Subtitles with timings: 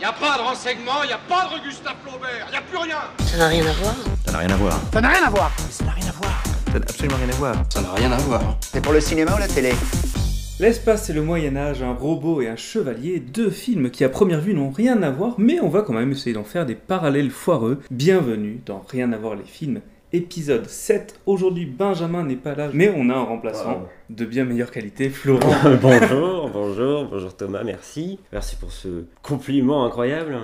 [0.00, 2.96] Y a pas de renseignements, y a pas de Gustave Flaubert, y a plus rien
[3.18, 3.94] Ça n'a rien à voir.
[4.24, 4.80] Ça n'a rien à voir.
[4.90, 5.52] Ça n'a rien à voir.
[5.68, 6.42] Ça n'a rien à voir.
[6.72, 7.54] Ça n'a absolument rien à voir.
[7.68, 8.56] Ça n'a rien à voir.
[8.62, 9.74] C'est pour le cinéma ou la télé?
[10.58, 14.40] L'espace et le Moyen Âge, un robot et un chevalier, deux films qui à première
[14.40, 17.30] vue n'ont rien à voir, mais on va quand même essayer d'en faire des parallèles
[17.30, 17.82] foireux.
[17.90, 19.82] Bienvenue dans Rien à voir les films,
[20.12, 21.20] épisode 7.
[21.26, 25.54] Aujourd'hui Benjamin n'est pas là, mais on a un remplaçant de bien meilleure qualité, Florent.
[25.82, 28.18] bonjour, bonjour, bonjour Thomas, merci.
[28.32, 30.36] Merci pour ce compliment incroyable.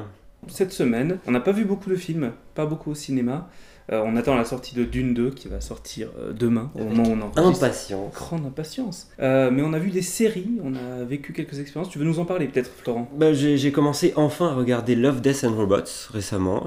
[0.48, 3.48] Cette semaine, on n'a pas vu beaucoup de films, pas beaucoup au cinéma.
[3.92, 7.04] Euh, on attend la sortie de Dune 2 qui va sortir euh, demain, au moment
[7.04, 7.64] où on enregistre.
[7.64, 8.10] Impatient.
[8.14, 9.08] Grande impatience.
[9.20, 11.90] Euh, mais on a vu des séries, on a vécu quelques expériences.
[11.92, 13.08] Tu veux nous en parler peut-être, Florent?
[13.16, 16.66] Bah, j'ai commencé enfin à regarder Love, Death and Robots récemment.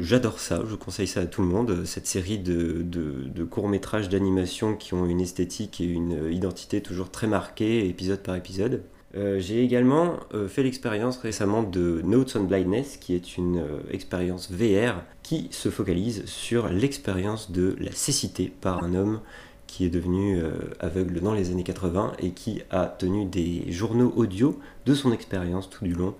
[0.00, 1.84] J'adore ça, je conseille ça à tout le monde.
[1.86, 7.10] Cette série de, de- de courts-métrages d'animation qui ont une esthétique et une identité toujours
[7.10, 8.82] très marquée, épisode par épisode.
[9.16, 13.78] Euh, j'ai également euh, fait l'expérience récemment de Notes on Blindness, qui est une euh,
[13.90, 19.20] expérience VR qui se focalise sur l'expérience de la cécité par un homme
[19.66, 20.40] qui est devenu
[20.80, 25.68] aveugle dans les années 80 et qui a tenu des journaux audio de son expérience
[25.68, 26.14] tout du long.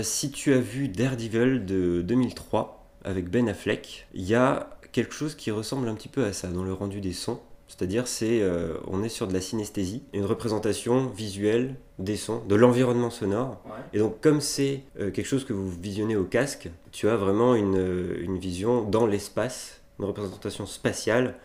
[0.00, 5.34] Si tu as vu Daredevil de 2003 avec Ben Affleck, il y a quelque chose
[5.34, 7.40] qui ressemble un petit peu à ça dans le rendu des sons.
[7.68, 8.42] C'est-à-dire, c'est,
[8.86, 13.62] on est sur de la synesthésie, une représentation visuelle des sons, de l'environnement sonore.
[13.92, 17.54] Et donc, comme c'est euh, quelque chose que vous visionnez au casque, tu as vraiment
[17.54, 21.36] une, euh, une vision dans l'espace, une représentation spatiale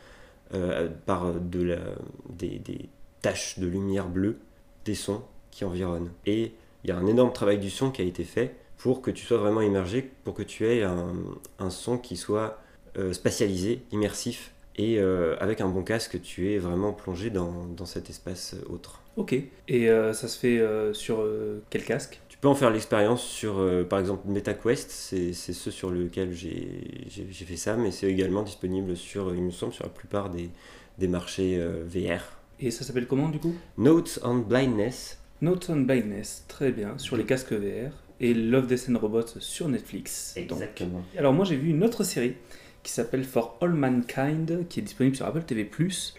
[0.54, 1.80] euh, par de la,
[2.30, 2.90] des, des
[3.22, 4.38] taches de lumière bleue,
[4.84, 6.12] des sons qui environnent.
[6.26, 6.52] Et
[6.84, 9.26] il y a un énorme travail du son qui a été fait pour que tu
[9.26, 11.14] sois vraiment immergé, pour que tu aies un,
[11.60, 12.58] un son qui soit
[12.98, 17.86] euh, spatialisé, immersif, et euh, avec un bon casque, tu es vraiment plongé dans, dans
[17.86, 19.02] cet espace euh, autre.
[19.18, 19.34] Ok.
[19.34, 21.26] Et euh, ça se fait euh, sur
[21.70, 22.20] quel casque?
[22.30, 27.56] Tu peux en faire l'expérience sur, par exemple, MetaQuest, c'est ceux sur lesquels j'ai fait
[27.56, 30.50] ça, mais c'est également disponible sur, il me semble, sur la plupart des,
[30.98, 32.22] des marchés VR.
[32.60, 33.54] Et ça s'appelle comment du coup?
[33.78, 37.92] Notes on Blindness, Notes on Blindness, très bien, sur les casques VR.
[38.24, 40.36] Et Love, Death and Robots sur Netflix.
[40.48, 41.02] Donc, exactement.
[41.18, 42.36] Alors moi j'ai vu une autre série
[42.84, 45.70] qui s'appelle For All Mankind, qui est disponible sur Apple TV+.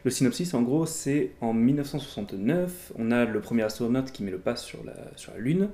[0.04, 4.38] Le synopsis en gros c'est en 1969, on a le premier astronaute qui met le
[4.38, 4.94] pas sur la,
[5.38, 5.70] Lune,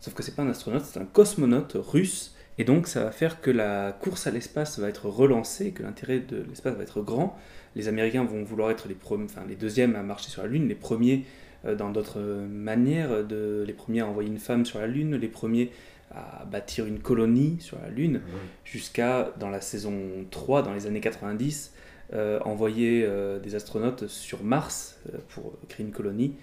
[0.00, 3.40] sauf que c'est pas un astronaute, c'est un cosmonaute russe, et donc ça va faire
[3.40, 7.38] que la course à l'espace va être relancée, que l'intérêt de l'espace va être grand.
[7.76, 10.74] Les Américains vont vouloir être les, enfin, les deuxièmes à marcher sur la Lune, les
[10.74, 11.24] premiers
[11.64, 15.28] euh, dans d'autres manières, de, les premiers à envoyer une femme sur la Lune, les
[15.28, 15.70] premiers
[16.14, 18.20] à bâtir une colonie sur la Lune
[18.64, 19.94] jusqu'à, dans la saison
[20.30, 21.72] 3, dans les années 90,
[22.12, 26.34] euh, envoyer euh, des astronautes sur Mars euh, pour créer une colonie.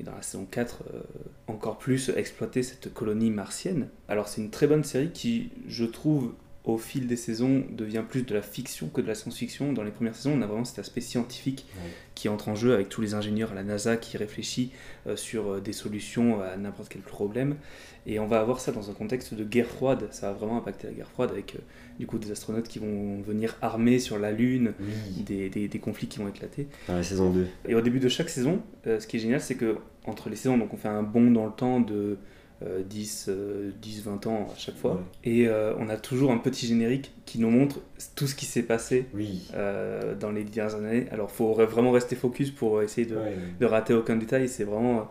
[0.00, 1.00] Et dans la saison 4, euh,
[1.46, 3.88] encore plus exploiter cette colonie martienne.
[4.08, 6.32] Alors c'est une très bonne série qui, je trouve,
[6.64, 9.72] au fil des saisons, devient plus de la fiction que de la science-fiction.
[9.72, 11.90] Dans les premières saisons, on a vraiment cet aspect scientifique Ouais.
[12.14, 14.70] qui entre en jeu avec tous les ingénieurs à la NASA qui réfléchit
[15.08, 17.56] euh, sur euh, des solutions à n'importe quel problème.
[18.06, 20.06] Et on va avoir ça dans un contexte de guerre froide.
[20.12, 21.58] Ça va vraiment impacter la guerre froide avec euh,
[21.98, 25.22] du coup des astronautes qui vont venir armés sur la Lune, Oui.
[25.24, 26.68] des, des- des conflits qui vont éclater.
[26.86, 27.46] Dans la saison 2.
[27.68, 30.36] Et au début de chaque saison, euh, ce qui est génial, c'est que entre les
[30.36, 32.18] saisons, donc on fait un bond dans le temps de
[32.88, 34.92] 10, euh, 10, 20 ans à chaque fois.
[34.94, 35.00] Ouais.
[35.24, 37.80] Et euh, on a toujours un petit générique qui nous montre
[38.16, 39.48] tout ce qui s'est passé Oui.
[39.54, 41.06] euh, dans les dernières années.
[41.10, 43.16] Alors il faut vraiment rester focus pour essayer de,
[43.60, 44.48] de rater aucun détail.
[44.48, 45.02] C'est vraiment euh,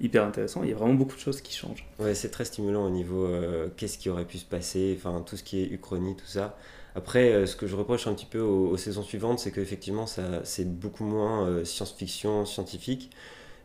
[0.00, 0.62] hyper intéressant.
[0.64, 1.86] Il y a vraiment beaucoup de choses qui changent.
[1.98, 5.36] Ouais, c'est très stimulant au niveau euh, qu'est-ce qui aurait pu se passer, enfin tout
[5.36, 6.56] ce qui est uchronie, tout ça.
[6.94, 10.06] Après, ce que je reproche un petit peu aux, aux saisons suivantes, c'est qu'effectivement,
[10.42, 13.10] c'est beaucoup moins science-fiction, scientifique.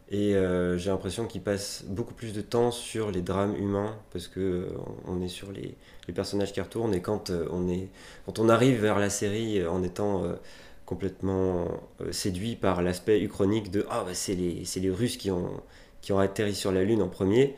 [0.09, 4.27] Et euh, j'ai l'impression qu'ils passent beaucoup plus de temps sur les drames humains, parce
[4.27, 4.67] que euh,
[5.05, 5.75] on est sur les,
[6.07, 6.93] les personnages qui retournent.
[6.93, 7.87] Et quand, euh, on, est,
[8.25, 10.23] quand on arrive vers la série en étant
[10.85, 11.67] complètement
[12.11, 15.61] séduit par l'aspect uchronique de Ah, bah, c'est les, les Russes qui ont,
[16.01, 17.55] qui ont atterri sur la Lune en premier.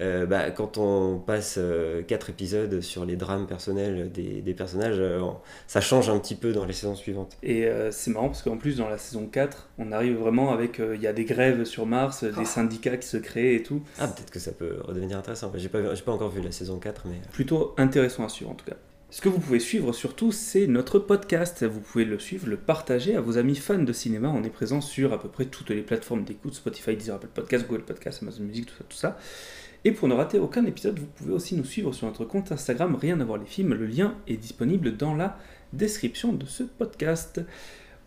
[0.00, 4.98] Euh, bah, quand on passe euh, quatre épisodes sur les drames personnels des, des personnages,
[4.98, 5.20] euh,
[5.66, 7.36] ça change un petit peu dans les saisons suivantes.
[7.42, 10.80] Et c'est marrant parce qu'en plus, dans la saison 4, on arrive vraiment avec.
[10.94, 13.82] Il y a des grèves sur Mars, des syndicats qui se créent et tout.
[13.98, 15.50] Ah, peut-être que ça peut redevenir intéressant.
[15.54, 17.16] J'ai pas, pas encore vu la saison 4, mais.
[17.32, 18.76] plutôt intéressant à suivre en tout cas.
[19.10, 21.64] Ce que vous pouvez suivre surtout, c'est notre podcast.
[21.64, 24.28] Vous pouvez le suivre, le partager à vos amis fans de cinéma.
[24.28, 27.66] On est présent sur à peu près toutes les plateformes d'écoute Spotify, Deezer, Apple Podcast,
[27.66, 29.18] Google Podcast, Amazon Music, tout ça, tout ça.
[29.84, 32.96] Et pour ne rater aucun épisode, vous pouvez aussi nous suivre sur notre compte Instagram
[32.96, 33.74] Rien à voir les films.
[33.74, 35.38] Le lien est disponible dans la
[35.72, 37.40] description de ce podcast.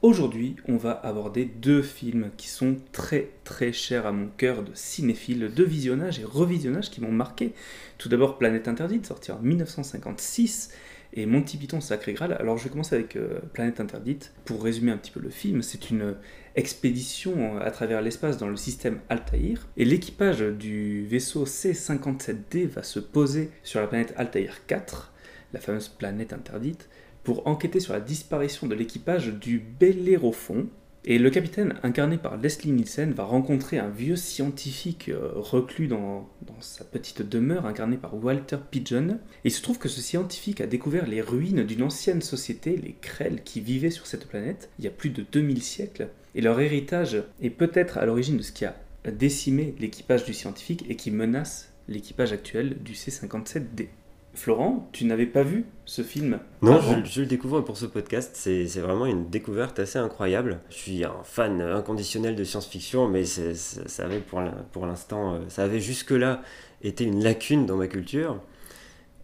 [0.01, 4.71] Aujourd'hui, on va aborder deux films qui sont très très chers à mon cœur de
[4.73, 7.53] cinéphile, de visionnage et revisionnage qui m'ont marqué.
[7.97, 10.71] Tout d'abord Planète Interdite, sorti en 1956,
[11.13, 12.33] et Monty Python Sacré Graal.
[12.33, 14.33] Alors je vais commencer avec euh, Planète Interdite.
[14.45, 16.15] Pour résumer un petit peu le film, c'est une
[16.55, 22.99] expédition à travers l'espace dans le système Altaïr, et l'équipage du vaisseau C-57D va se
[22.99, 25.13] poser sur la planète Altaïr 4,
[25.53, 26.89] la fameuse planète interdite,
[27.23, 30.67] pour enquêter sur la disparition de l'équipage du Bellérophon.
[31.03, 36.29] Et le capitaine, incarné par Leslie Nielsen, va rencontrer un vieux scientifique euh, reclus dans,
[36.45, 39.17] dans sa petite demeure, incarné par Walter Pigeon.
[39.43, 42.95] Et il se trouve que ce scientifique a découvert les ruines d'une ancienne société, les
[43.01, 46.09] Krell, qui vivaient sur cette planète il y a plus de 2000 siècles.
[46.35, 48.75] Et leur héritage est peut-être à l'origine de ce qui a
[49.11, 53.87] décimé l'équipage du scientifique et qui menace l'équipage actuel du C-57D.
[54.33, 56.39] Florent, tu n'avais pas vu ce film?
[56.61, 58.31] Non, je, je le découvre pour ce podcast.
[58.33, 60.59] C'est vraiment une découverte assez incroyable.
[60.69, 65.39] Je suis un fan inconditionnel de science-fiction, mais ça avait pour l'in- pour l'instant, euh,
[65.49, 66.41] ça avait jusque-là
[66.81, 68.39] été une lacune dans ma culture.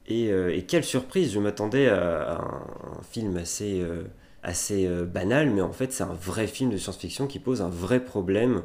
[0.07, 4.03] Et, euh, et quelle surprise Je m'attendais à, à un, film assez, euh,
[4.43, 7.69] assez euh, banal, mais en fait, c'est un vrai film de science-fiction qui pose un
[7.69, 8.63] vrai problème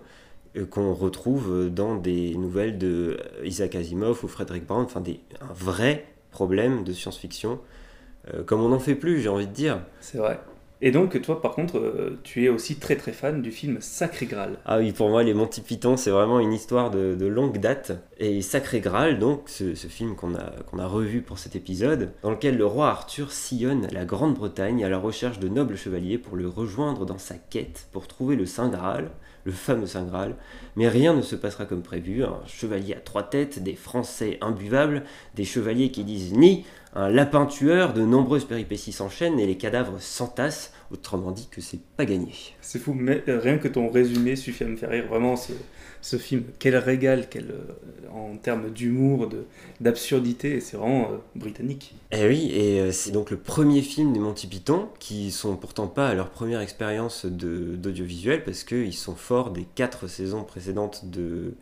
[0.70, 4.84] qu'on retrouve dans des nouvelles de Isaac Asimov ou Frédéric Brown.
[4.84, 7.60] Enfin, des, un vrai problème de science-fiction
[8.32, 9.80] euh, comme on n'en fait plus, j'ai envie de dire.
[10.00, 10.40] C'est vrai.
[10.84, 14.26] Et donc, toi, par contre, euh, tu es aussi très très fan du film Sacré
[14.26, 14.58] Graal.
[14.64, 17.92] Ah oui, pour moi, les Monty Python, c'est vraiment une histoire de, de longue date.
[18.18, 22.10] Et Sacré Graal, donc, ce, ce film qu'on a, qu'on a revu pour cet épisode,
[22.22, 26.36] dans lequel le roi Arthur sillonne la Grande-Bretagne à la recherche de nobles chevaliers pour
[26.36, 29.12] le rejoindre dans sa quête pour trouver le Saint Graal,
[29.44, 30.36] le fameux Saint Graal.
[30.76, 32.24] Mais rien ne se passera comme prévu.
[32.24, 35.04] Un chevalier à trois têtes, des Français imbuvables,
[35.34, 40.00] des chevaliers qui disent ni, un lapin tueur, de nombreuses péripéties s'enchaînent et les cadavres
[40.00, 40.72] s'entassent.
[40.90, 42.32] Autrement dit que c'est pas gagné.
[42.60, 45.06] C'est fou, mais euh, rien que ton résumé suffit à me faire rire.
[45.08, 45.52] Vraiment, ce,
[46.02, 49.28] ce film, quel régal, quel, euh, en termes d'humour,
[49.80, 51.94] d'absurdité, c'est vraiment euh, britannique.
[52.10, 55.86] Eh oui, et euh, c'est donc le premier film des Monty Python, qui sont pourtant
[55.86, 61.54] pas à leur première expérience d'audiovisuel, parce qu'ils sont forts des quatre saisons précédentes de,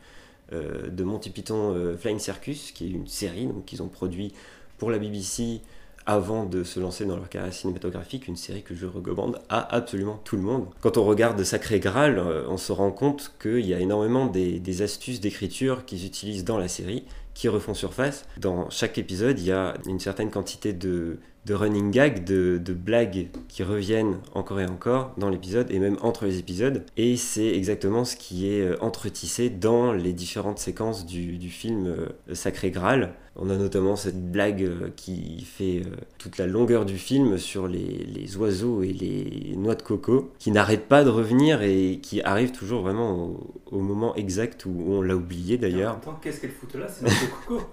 [0.53, 4.33] de Monty Python Flying Circus, qui est une série qu'ils ont produit
[4.79, 5.61] pour la BBC
[6.07, 10.21] avant de se lancer dans leur carrière cinématographique, une série que je recommande à absolument
[10.25, 10.67] tout le monde.
[10.81, 14.59] Quand on regarde Sacré Graal, euh, on se rend compte qu'il y a énormément des,
[14.59, 17.05] des astuces d'écriture qu'ils utilisent dans la série,
[17.35, 18.27] qui refont surface.
[18.39, 22.73] Dans chaque épisode, il y a une certaine quantité de, de running gags, de, de
[22.75, 26.85] blagues qui reviennent encore et encore dans l'épisode et même entre les épisodes.
[26.97, 31.87] Et c'est exactement ce qui est euh, entretissé dans les différentes séquences du, du film
[31.87, 33.15] euh, Sacré Graal.
[33.37, 35.83] On a notamment cette blague euh, qui fait
[36.19, 40.51] toute la longueur du film sur les, les oiseaux et les noix de coco, qui
[40.51, 45.01] n'arrêtent pas de revenir et qui arrivent toujours vraiment au, au moment exact où on
[45.01, 46.01] l'a oublié d'ailleurs.
[46.21, 47.63] Qu'est-ce qu'elle fout là C'est notre coco?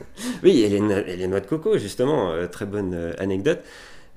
[0.42, 3.60] Oui, et les, noix de coco, justement, euh, très bonne euh, anecdote,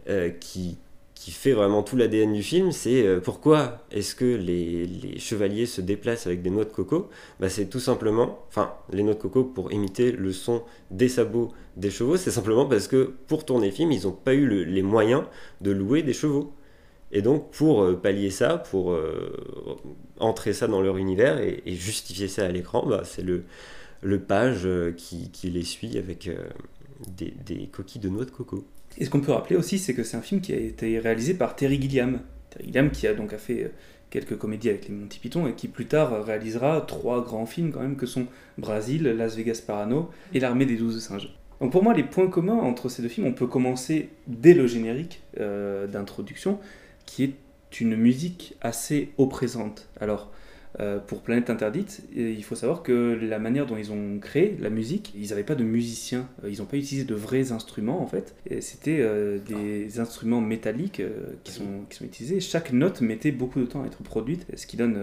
[0.09, 0.77] euh, qui,
[1.15, 6.27] qui fait vraiment tout l'ADN du film, c'est pourquoi est-ce que les, chevaliers se déplacent
[6.27, 7.09] avec des noix de coco?
[7.39, 11.51] Bah, C'est tout simplement, enfin, les noix de coco pour imiter le son des sabots
[11.77, 14.63] des chevaux, c'est simplement parce que pour tourner le film, ils n'ont pas eu le-
[14.63, 15.23] les moyens
[15.61, 16.53] de louer des chevaux.
[17.11, 18.97] Et donc, pour pallier ça, pour
[20.19, 23.43] entrer ça dans leur univers et, et justifier ça à l'écran, bah, c'est le,
[24.05, 26.37] le page euh, qui, qui les suit avec euh,
[27.17, 28.65] des, coquilles de noix de coco.
[28.97, 31.33] Et ce qu'on peut rappeler aussi, c'est que c'est un film qui a été réalisé
[31.33, 32.19] par Terry Gilliam.
[32.51, 33.69] Terry Gilliam qui a donc fait euh,
[34.11, 37.81] quelques comédies avec les Monty Python et qui plus tard réalisera trois grands films quand
[37.81, 38.27] même que sont
[38.59, 41.35] Brasil, Las Vegas Parano et L'Armée des Douze Singes.
[41.59, 44.67] Donc pour moi, les points communs entre ces deux films, on peut commencer dès le
[44.67, 46.59] générique d'introduction,
[47.05, 47.33] qui est
[47.79, 49.87] une musique assez oppressante.
[50.01, 50.31] Alors,
[50.79, 54.69] euh, pour Planète Interdite, il faut savoir que la manière dont ils ont créé la
[54.69, 58.07] musique, ils n'avaient pas de musiciens, euh, ils n'ont pas utilisé de vrais instruments en
[58.07, 62.39] fait, c'était euh, des instruments métalliques euh, qui, sont, qui sont utilisés.
[62.39, 64.97] Chaque note mettait beaucoup de temps à être produite, ce qui donne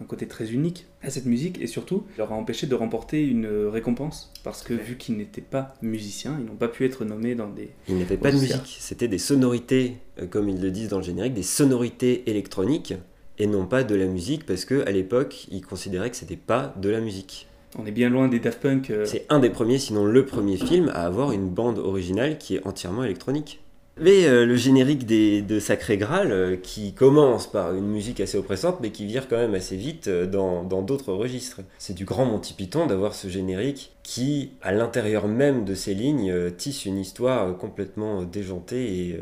[0.00, 1.60] un côté très unique à cette musique.
[1.60, 4.32] Et surtout leur a empêché de remporter une récompense.
[4.44, 7.70] Parce que vu qu'ils n'étaient pas musiciens, ils n'ont pas pu être nommés dans des...
[7.88, 9.96] Il n'y avait pas de musique, c'était des sonorités,
[10.30, 12.94] comme ils le disent dans le générique, des sonorités électroniques
[13.38, 16.74] et non pas de la musique parce que à l'époque ils considéraient que c'était pas
[16.80, 17.46] de la musique.
[17.78, 18.90] On est bien loin des Daft Punk.
[18.90, 22.56] euh, C'est un des premiers, sinon le premier film à avoir une bande originale qui
[22.56, 23.60] est entièrement électronique.
[23.98, 28.36] Mais euh, le générique des, de Sacré Graal, euh, qui commence par une musique assez
[28.36, 31.62] oppressante, mais qui vire quand même assez vite euh, dans d'autres registres.
[31.78, 36.50] C'est du grand Monty Python d'avoir ce générique qui, à l'intérieur même de ces lignes,
[36.58, 39.20] tisse une histoire complètement déjantée et,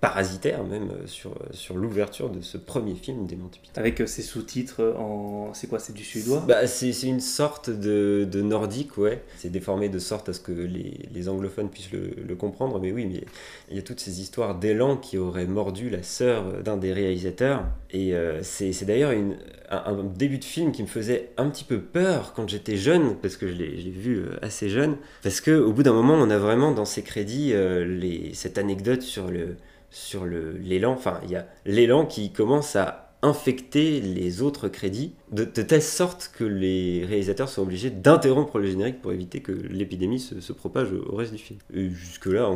[0.00, 3.80] parasitaire même euh, sur, sur l'ouverture de ce premier film des Monty Python.
[3.80, 5.52] Avec euh, ses sous-titres en.
[5.54, 6.44] C'est quoi C'est du suédois?
[6.46, 9.22] Bah, c'est c'est une sorte de, de nordique, ouais.
[9.36, 12.92] C'est déformé de sorte à ce que les, les anglophones puissent le, le comprendre, mais
[12.92, 13.24] oui, mais
[13.70, 17.64] il y a toutes ces histoires d'élan qui auraient mordu la sœur d'un des réalisateurs.
[17.90, 19.36] Et euh, c'est c'est d'ailleurs une-
[19.70, 23.16] un, un début de film qui me faisait un petit peu peur quand j'étais jeune,
[23.16, 25.92] parce que je l'ai je l'ai vu euh, assez jeune, parce que au bout d'un
[25.92, 29.56] moment, on a vraiment dans ces crédits euh, les, cette anecdote sur le
[29.90, 30.92] sur l'élan.
[30.92, 36.30] Enfin, il y a l'élan qui commence à infecter les autres crédits de, telle sorte
[36.36, 41.16] que les réalisateurs sont obligés d'interrompre le générique pour éviter que l'épidémie se, propage au,
[41.16, 41.58] reste du film.
[41.72, 42.48] Jusque-là,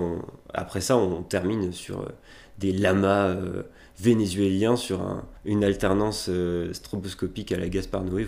[0.55, 2.09] après ça, on termine sur euh,
[2.59, 3.65] des lamas euh,
[3.99, 8.27] vénézuéliens sur un- une alternance euh, stroboscopique à la Gaspard Noé.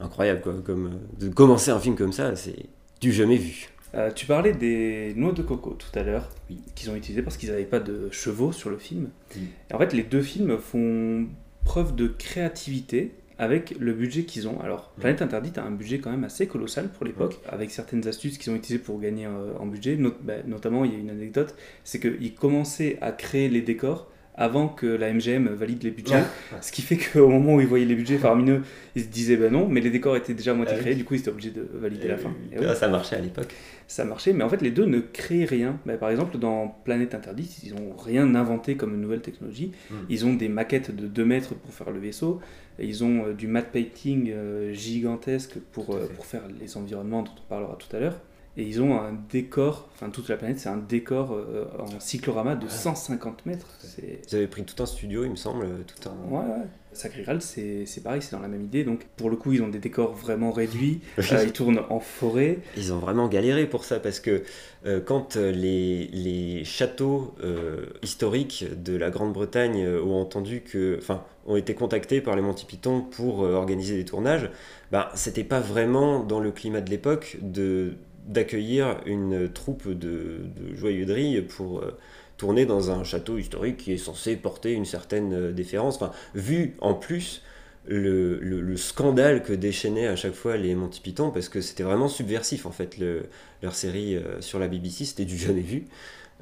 [0.00, 0.62] Incroyable.
[0.64, 2.66] Comme, de commencer un film comme ça, c'est
[3.00, 3.68] du jamais vu.
[3.94, 6.58] Euh, tu parlais des noix de coco tout à l'heure, Oui.
[6.74, 9.10] qu'ils ont utilisé parce qu'ils n'avaient pas de chevaux sur le film.
[9.36, 9.42] Oui.
[9.72, 11.26] En fait, les deux films font
[11.64, 14.60] preuve de créativité avec le budget qu'ils ont.
[14.60, 18.38] Alors, Planète Interdite a un budget quand même assez colossal pour l'époque, avec certaines astuces
[18.38, 19.96] qu'ils ont utilisées pour gagner euh, en budget.
[19.96, 24.08] Not- bah, notamment, il y a une anecdote, c'est qu'ils commençaient à créer les décors
[24.34, 26.22] avant que la MGM valide les budgets.
[26.62, 28.62] Ce qui fait qu'au moment où ils voyaient les budgets faramineux,
[28.96, 30.84] ils se disaient ben non, mais les décors étaient déjà à moitié Ah oui.
[30.84, 32.32] créés, du coup ils étaient obligés de valider la fin.
[32.50, 33.52] Et Ah, ça marchait à l'époque.
[33.86, 35.78] ça marchait, mais en fait les deux ne créent rien.
[35.84, 39.72] Bah, par exemple, dans Planète Interdite, ils n'ont rien inventé comme nouvelle technologie.
[39.90, 39.94] Mm.
[40.08, 42.40] Ils ont des maquettes de 2 mètres pour faire le vaisseau,
[42.78, 47.32] ils ont euh, du matte painting euh, gigantesque pour, euh, pour faire les environnements dont
[47.36, 48.18] on parlera tout à l'heure.
[48.56, 52.54] Et ils ont un décor, enfin toute la planète, c'est un décor euh, en cyclorama
[52.54, 53.66] de 150 mètres.
[53.98, 56.30] Ils avaient pris tout un studio, il me semble, tout un...
[56.30, 56.66] Ouais, ouais.
[56.92, 58.84] Sacré c'est c'est pareil, c'est dans la même idée.
[58.84, 61.00] Donc, pour le coup, ils ont des décors vraiment réduits.
[61.32, 62.58] Euh, ils tournent en forêt.
[62.76, 64.42] Ils ont vraiment galéré pour ça parce que
[64.84, 70.98] euh, quand euh, les, les châteaux euh, historiques de la Grande-Bretagne euh, ont entendu que,
[70.98, 74.50] enfin, ont été contactés par les Monty Python pour euh, organiser des tournages,
[74.90, 77.94] bah, c'était pas vraiment dans le climat de l'époque de
[78.26, 81.96] d'accueillir une troupe de, de joyeuderie pour euh,
[82.36, 85.96] tourner dans un château historique qui est censé porter une certaine euh, déférence.
[85.96, 87.42] Enfin, vu en plus
[87.84, 91.82] le, le- le scandale que déchaînaient à chaque fois les Monty Python, parce que c'était
[91.82, 93.24] vraiment subversif en fait, le-
[93.62, 95.86] leur série euh, sur la BBC, c'était du jamais vu.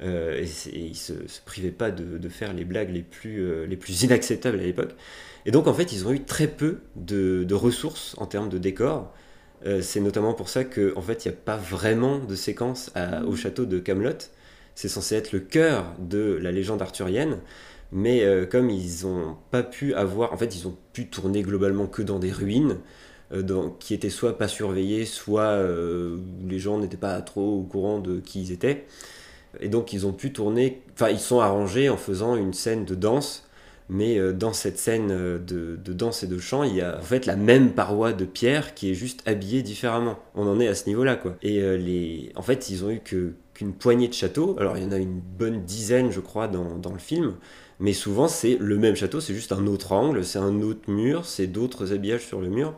[0.03, 4.03] Et, ils se, se privaient pas de, de faire les blagues les plus, les plus
[4.03, 4.95] inacceptables à l'époque.
[5.45, 8.57] Et donc en fait, ils ont eu très peu de, de ressources en termes de
[8.57, 9.13] décors.
[9.65, 12.91] Euh, c'est notamment pour ça qu'en en fait, il n'y a pas vraiment de séquence
[12.95, 14.17] à- au château de Camelot.
[14.75, 17.37] C'est censé être le cœur de la légende arthurienne.
[17.91, 21.87] Mais euh, comme ils n'ont pas pu avoir, en fait, ils ont pu tourner globalement
[21.87, 22.77] que dans des ruines,
[23.33, 25.61] euh, dans- qui étaient soit pas surveillées, soit
[26.47, 28.85] les gens n'étaient pas trop au courant de qui ils étaient.
[29.59, 32.95] Et donc ils ont pu tourner, enfin ils sont arrangés en faisant une scène de
[32.95, 33.43] danse,
[33.91, 37.01] mais euh, dans cette scène euh, de, danse et de chant, il y a en
[37.01, 40.17] fait la même paroi de pierre qui est juste habillée différemment.
[40.33, 41.35] On en est à ce niveau-là, quoi.
[41.43, 44.55] Et euh, les, en fait, ils ont eu qu'une poignée de châteaux.
[44.59, 47.33] Alors il y en a une bonne dizaine, je crois, dans, dans le film.
[47.81, 51.25] Mais souvent, c'est le même château, c'est juste un autre angle, c'est un autre mur,
[51.25, 52.73] c'est d'autres habillages sur le mur.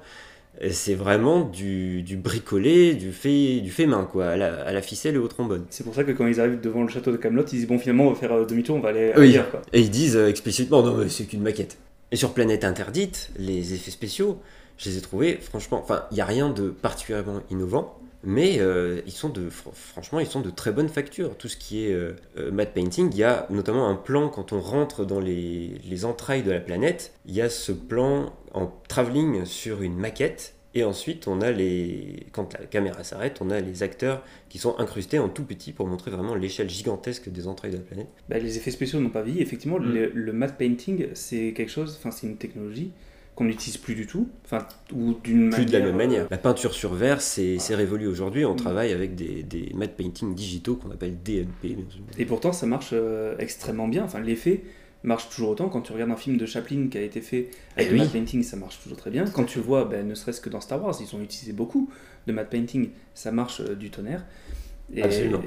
[0.71, 4.81] C'est vraiment du, du bricolé, du fait, du fait main, quoi, à la, à la
[4.81, 5.65] ficelle et au trombone.
[5.69, 7.79] C'est pour ça que quand ils arrivent devant le château de Camelot, ils disent bon
[7.79, 9.29] finalement on va faire euh, demi-tour, on va aller Oui.
[9.29, 9.49] ailleurs.
[9.51, 9.61] Quoi.
[9.73, 11.77] Et ils disent euh, explicitement, non mais c'est qu'une maquette.
[12.11, 14.39] Et sur Planète Interdite, les effets spéciaux,
[14.77, 19.01] je les ai trouvés, franchement, enfin, il n'y a rien de particulièrement innovant, mais euh,
[19.05, 21.35] ils sont de, fr- franchement, ils sont de très bonne facture.
[21.37, 24.53] Tout ce qui est euh, euh, matte painting, il y a notamment un plan quand
[24.53, 28.71] on rentre dans les, les entrailles de la planète, il y a ce plan en
[28.87, 30.55] travelling sur une maquette.
[30.75, 32.25] Et ensuite, on a les.
[32.31, 35.85] Quand la caméra s'arrête, on a les acteurs qui sont incrustés en tout petit pour
[35.85, 38.07] montrer vraiment l'échelle gigantesque des entrailles de la planète.
[38.27, 39.39] Bah, les effets spéciaux n'ont pas vieilli.
[39.43, 39.93] Effectivement, Mm.
[39.93, 42.91] le, le matte painting, c'est quelque chose, enfin c'est une technologie
[43.35, 46.27] qu'on n'utilise plus du tout, enfin ou d'une plus de la même euh, manière.
[46.29, 48.45] La peinture sur verre, c'est c'est révolu aujourd'hui.
[48.45, 48.57] On Mm.
[48.57, 51.77] travaille avec des, des matte painting digitaux qu'on appelle DMP.
[52.19, 54.03] Et pourtant, ça marche euh, extrêmement bien.
[54.03, 54.63] Enfin, l'effet
[55.05, 55.67] marche toujours autant.
[55.67, 57.99] Quand tu regardes un film de Chaplin qui a été fait avec Eh le oui.
[58.03, 59.25] matte painting, ça marche toujours très bien.
[59.25, 61.89] Quand tu vois, ben, ne serait-ce que dans Star Wars, ils ont utilisé beaucoup
[62.27, 64.23] de matte painting, ça marche euh, du tonnerre.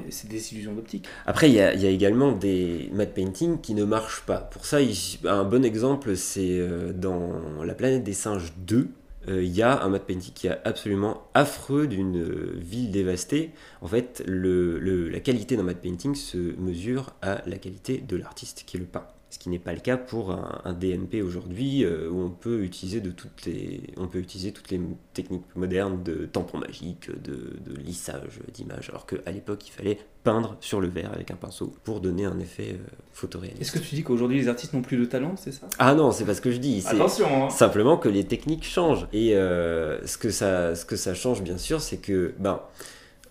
[0.09, 1.07] C'est des illusions d'optique.
[1.25, 4.37] Après, il y a, il y a également des matte painting qui ne marchent pas.
[4.39, 8.89] Pour ça, il- un bon exemple, c'est euh, dans La planète des singes 2.
[9.29, 13.51] euh, Il y a un matte painting qui est absolument affreux d'une euh, ville dévastée.
[13.81, 18.17] En fait, le, le- la qualité d'un matte painting se mesure à la qualité de
[18.17, 19.07] l'artiste qui le peint.
[19.29, 22.63] Ce qui n'est pas le cas pour un, un DMP aujourd'hui euh, où on peut
[22.63, 24.79] utiliser de toutes les on peut utiliser toutes les
[25.13, 30.55] techniques modernes de tampon magique, de, de lissage d'images, alors qu'à l'époque il fallait peindre
[30.61, 33.61] sur le verre avec un pinceau pour donner un effet euh, photoréaliste.
[33.61, 35.67] Est-ce que tu dis qu'aujourd'hui les artistes n'ont plus de talent, c'est ça?
[35.79, 36.83] Ah non, c'est pas ce que je dis.
[36.85, 37.49] Attention hein.
[37.49, 39.07] Simplement que les techniques changent.
[39.13, 42.61] Et euh, ce, que ça, ce que ça change, bien sûr, c'est que ben,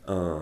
[0.06, 0.40] un,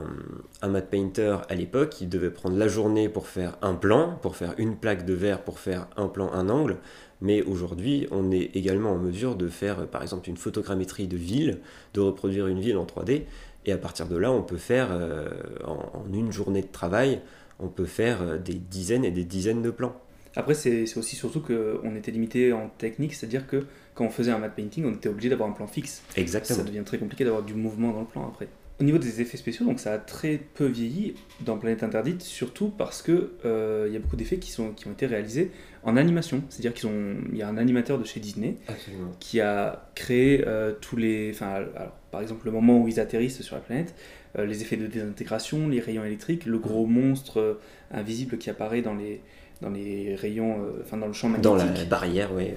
[0.62, 4.36] un matte painter, à l'époque, il devait prendre la journée pour faire un plan, pour
[4.36, 6.76] faire une plaque de verre, pour faire un plan, un angle.
[7.20, 11.60] Mais aujourd'hui, on est également en mesure de faire, par exemple, une photogrammétrie de ville,
[11.94, 13.22] de reproduire une ville en 3D.
[13.66, 15.28] Et à partir de là, on peut faire, euh,
[15.64, 17.20] en, en une journée de travail,
[17.60, 19.96] on peut faire euh, des dizaines et des dizaines de plans.
[20.36, 24.38] Après, c'est aussi surtout qu'on était limité en technique, c'est-à-dire que quand on faisait un
[24.38, 26.02] matte painting, on était obligé d'avoir un plan fixe.
[26.16, 26.58] Exactement.
[26.58, 28.48] Ça devient très compliqué d'avoir du mouvement dans le plan après.
[28.80, 32.68] Au niveau des effets spéciaux, donc ça a très peu vieilli dans Planète Interdite, surtout
[32.68, 35.52] parce que euh, il y a beaucoup d'effets qui, sont, qui ont été réalisés
[35.84, 36.42] en animation.
[36.48, 36.90] C'est-à-dire qu'il
[37.34, 39.12] y a un animateur de chez Disney Absolument.
[39.20, 41.30] qui a créé euh, tous les.
[41.32, 41.64] Enfin,
[42.10, 43.94] par exemple, le moment où ils atterrissent sur la planète,
[44.38, 47.60] euh, les effets de désintégration, les rayons électriques, le gros monstre euh,
[47.92, 49.20] invisible qui apparaît dans les,
[49.60, 51.44] dans les rayons, euh, enfin dans le champ magnétique.
[51.44, 52.50] Dans la barrière euh,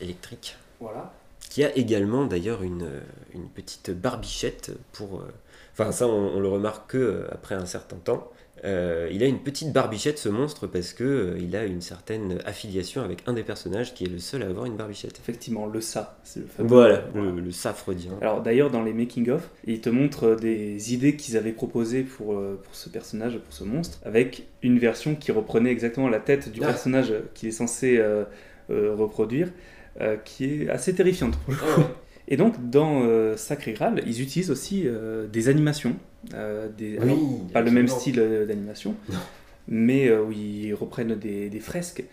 [0.00, 0.56] électrique.
[0.80, 1.12] Voilà.
[1.38, 3.00] qui a également d'ailleurs une, euh,
[3.34, 5.22] une petite barbichette pour...
[5.80, 8.28] Enfin ça on, on le remarque que euh, après un certain temps.
[8.62, 12.40] Euh, il a une petite barbichette ce monstre parce que euh, il a une certaine
[12.44, 15.18] affiliation avec un des personnages qui est le seul à avoir une barbichette.
[15.18, 16.68] Effectivement, le ça, c'est le fameux.
[16.68, 18.12] Voilà, le, le safredien.
[18.20, 22.60] Alors d'ailleurs, dans les making-of, ils te montrent des idées qu'ils avaient proposées pour, euh,
[22.62, 26.60] pour ce personnage, pour ce monstre, avec une version qui reprenait exactement la tête du
[26.62, 26.66] Ah.
[26.66, 27.98] personnage qu'il est censé
[28.68, 29.48] reproduire,
[30.26, 31.80] qui est assez terrifiante pour le coup.
[32.30, 35.96] Et donc, dans euh, Sacré Graal, ils utilisent aussi euh, des animations.
[36.34, 37.18] euh, des, alors,
[37.52, 38.94] pas le même style euh, d'animation,
[39.68, 42.04] mais où ils reprennent des, des fresques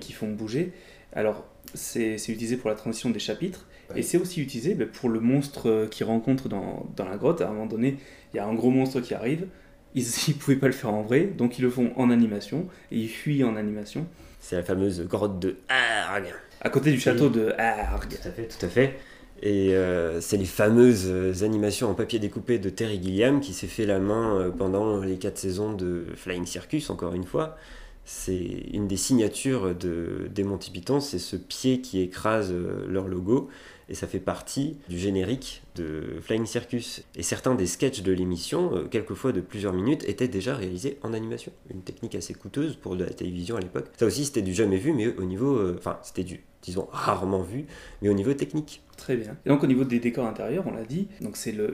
[0.00, 0.72] qui font bouger.
[1.12, 5.20] Alors, c'est utilisé pour la transition des chapitres, et c'est aussi utilisé bah, pour le
[5.20, 7.40] monstre qu'ils rencontrent dans, dans la grotte.
[7.40, 7.96] À un moment donné,
[8.32, 9.46] il y a un gros monstre qui arrive.
[9.94, 12.96] Ils ne pouvaient pas le faire en vrai, donc ils le font en animation, et
[12.98, 14.06] ils fuient en animation,
[14.40, 16.24] C'est la fameuse grotte de Arg.
[16.62, 18.08] à côté du château de Arg.
[18.10, 18.94] Tout à fait, tout à fait.
[19.42, 23.66] Et euh, c'est les fameuses euh, animations en papier découpé de Terry Gilliam qui s'est
[23.66, 27.56] fait la main euh, pendant les quatre saisons de Flying Circus, encore une fois.
[28.04, 28.36] C'est
[28.72, 32.52] une des signatures de, des Monty Python, c'est ce pied qui écrase
[32.88, 33.48] leur logo.
[33.88, 37.02] Et ça fait partie du générique de Flying Circus.
[37.16, 41.12] Et certains des sketchs de l'émission, euh, quelquefois de plusieurs minutes, étaient déjà réalisés en
[41.12, 41.52] animation.
[41.72, 43.86] Une technique assez coûteuse pour la télévision à l'époque.
[43.98, 45.56] Ça aussi, c'était du jamais vu, mais au niveau.
[45.56, 47.66] euh, Enfin, c'était du, disons, rarement vu,
[48.02, 48.82] mais au niveau technique.
[48.96, 49.36] Très bien.
[49.44, 51.72] Et donc au niveau des décors intérieurs, on l'a dit, donc c'est le-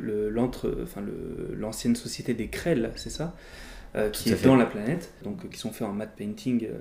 [1.54, 3.34] l'ancienne société des Krell, c'est ça,
[3.96, 6.76] euh, qui est dans la planète, donc euh, qui sont faits en matte painting, euh,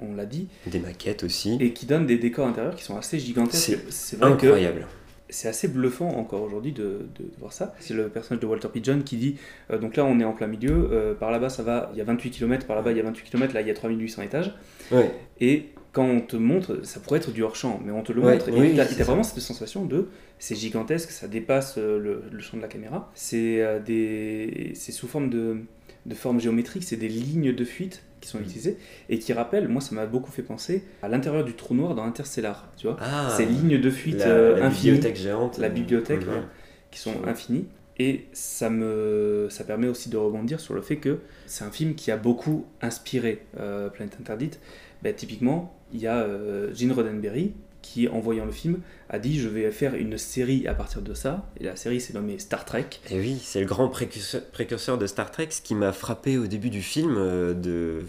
[0.00, 1.56] on, on l'a dit, Des maquettes aussi.
[1.60, 3.78] et qui donnent des décors intérieurs qui sont assez gigantesques.
[3.90, 4.86] C'est Incroyable.
[5.28, 7.74] c'est assez bluffant encore aujourd'hui de, de voir ça.
[7.80, 9.36] C'est le personnage de Walter Pigeon qui dit
[9.70, 12.00] euh, donc là on est en plein milieu, euh, par là-bas ça va, il y
[12.00, 14.22] a 28 km, par là-bas il y a 28 km, là il y a 3800
[14.22, 14.54] étages.
[14.90, 15.10] Ouais.
[15.40, 18.32] Et quand on te montre, ça pourrait être du hors-champ, mais on te le Ouais,
[18.34, 18.50] montre.
[18.50, 19.04] oui, et t'as ça.
[19.04, 23.10] vraiment cette sensation de c'est gigantesque, ça dépasse le, le champ de la caméra.
[23.14, 25.58] C'est euh, des, sous forme de,
[26.06, 28.42] de forme géométrique, c'est des lignes de fuite qui sont Mm.
[28.42, 28.76] utilisées
[29.08, 32.04] et qui rappellent, moi ça m'a beaucoup fait penser à l'intérieur du trou noir dans
[32.04, 32.96] Interstellar, tu vois.
[33.00, 35.58] Ah, Ces lignes de fuite la, euh, la infinies bibliothèque géante.
[35.58, 36.32] La bibliothèque, Mhm.
[36.32, 36.42] ouais.
[36.90, 37.28] qui sont Ouais.
[37.28, 37.66] infinies.
[37.98, 41.94] Et ça, me, ça permet aussi de rebondir sur le fait que c'est un film
[41.94, 44.60] qui a beaucoup inspiré euh, Planète Interdite.
[45.02, 49.38] Ben, typiquement, il y a euh, Gene Roddenberry qui, en voyant le film, a dit
[49.38, 51.46] je vais faire une série à partir de ça.
[51.60, 52.86] Et la série s'est nommée Star Trek.
[53.10, 55.48] Et oui, c'est le grand précurseur, de Star Trek.
[55.50, 58.02] Ce qui m'a frappé au début du film euh, de,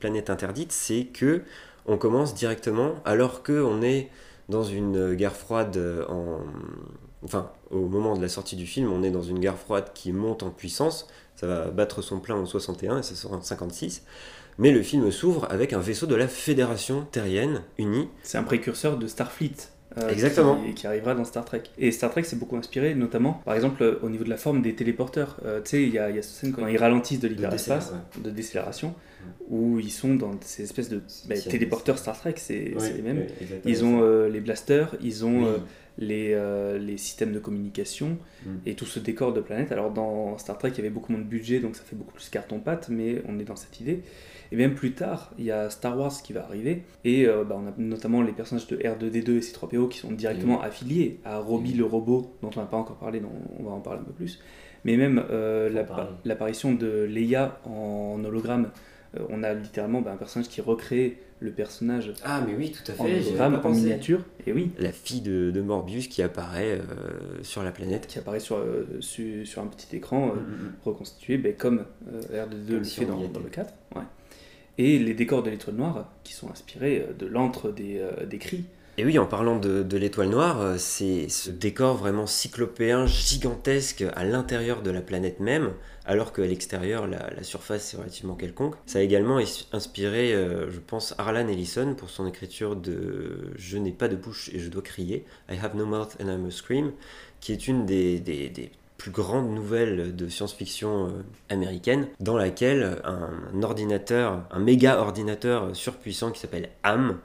[0.00, 1.42] Planète Interdite, c'est que
[1.86, 4.10] on commence directement, alors que on est
[4.48, 6.40] dans une guerre froide euh, en...
[7.24, 10.12] Enfin, au moment de la sortie du film, on est dans une guerre froide qui
[10.12, 11.08] monte en puissance.
[11.34, 14.02] Ça va battre son plein en 61 et ça sera en 56.
[14.58, 18.08] Mais le film s'ouvre avec un vaisseau de la Fédération terrienne unie.
[18.22, 19.52] C'est un précurseur de Starfleet.
[19.98, 20.60] euh, Exactement.
[20.64, 21.62] Qui, qui arrivera dans Star Trek.
[21.78, 24.60] Et Star Trek s'est beaucoup inspiré, notamment, par exemple, euh, au niveau de la forme
[24.62, 25.36] des téléporteurs.
[25.44, 27.28] Euh, tu sais, il y a, il y a cette scène quand ils ralentissent de
[27.28, 27.92] l'hyperespace,
[28.22, 28.94] de, décélération,
[29.48, 33.26] où ils sont dans ces espèces de bah, téléporteurs Star Trek, c'est les mêmes.
[33.64, 35.46] Ils ont euh, les blasters, ils ont Oui.
[35.48, 35.56] euh,
[36.00, 38.50] les, euh, les systèmes de communication Mm.
[38.66, 39.72] et tout ce décor de planète.
[39.72, 42.12] Alors dans Star Trek, il y avait beaucoup moins de budget, donc ça fait beaucoup
[42.12, 44.02] plus carton-pâte, mais on est dans cette idée.
[44.52, 47.66] Et même plus tard, il y a Star Wars qui va arriver, et bah, on
[47.66, 51.84] a notamment les personnages de R2D2 et C3PO qui sont directement affiliés à Robbie le
[51.84, 54.40] robot, dont on n'a pas encore parlé, donc on va en parler un peu plus.
[54.84, 55.22] Mais même
[56.24, 58.70] l'apparition de Leia en hologramme
[59.16, 62.90] euh, on a littéralement bah, un personnage qui recrée le personnage Ah, mais oui, tout
[62.90, 63.12] à en fait.
[63.58, 63.80] en pensé.
[63.82, 64.20] miniature.
[64.46, 68.06] Et oui, La fille de, de Morbius qui apparaît euh, sur la planète.
[68.08, 72.44] qui apparaît sur, euh, su- sur, un petit écran euh, Mm, reconstitué ben, comme euh,
[72.46, 73.72] R2D2 Comme le si fait dans, le 4.
[73.96, 74.02] ouais.
[74.78, 78.64] Et les décors de l'étoile noire qui sont inspirés de l'antre des, euh, des cris.
[79.00, 84.24] Et oui, en parlant de, l'étoile noire, euh, c'est ce décor vraiment cyclopéen, gigantesque à
[84.24, 85.70] l'intérieur de la planète même,
[86.04, 88.74] alors qu'à l'extérieur, la, surface est relativement quelconque.
[88.86, 89.38] Ça a également
[89.70, 94.50] inspiré, euh, je pense, Harlan Ellison pour son écriture de Je n'ai pas de bouche
[94.52, 96.90] et je dois crier, I have no mouth and I must scream,
[97.38, 101.10] qui est une des, plus grandes nouvelles de science-fiction euh,
[101.50, 107.20] américaine, dans laquelle un ordinateur, un méga ordinateur surpuissant qui s'appelle AM,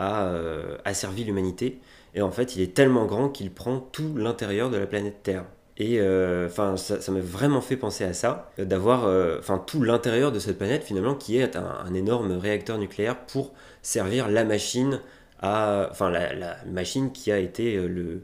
[0.00, 1.78] a euh, asservi l'humanité.
[2.14, 5.44] Et en fait, il est tellement grand qu'il prend tout l'intérieur de la planète Terre.
[5.80, 10.30] Et euh, enfin, ça m'a vraiment fait penser à ça, d'avoir euh, enfin tout l'intérieur
[10.30, 15.00] de cette planète finalement qui est un, énorme réacteur nucléaire pour servir la machine
[15.40, 18.20] à, enfin la, machine qui a été euh,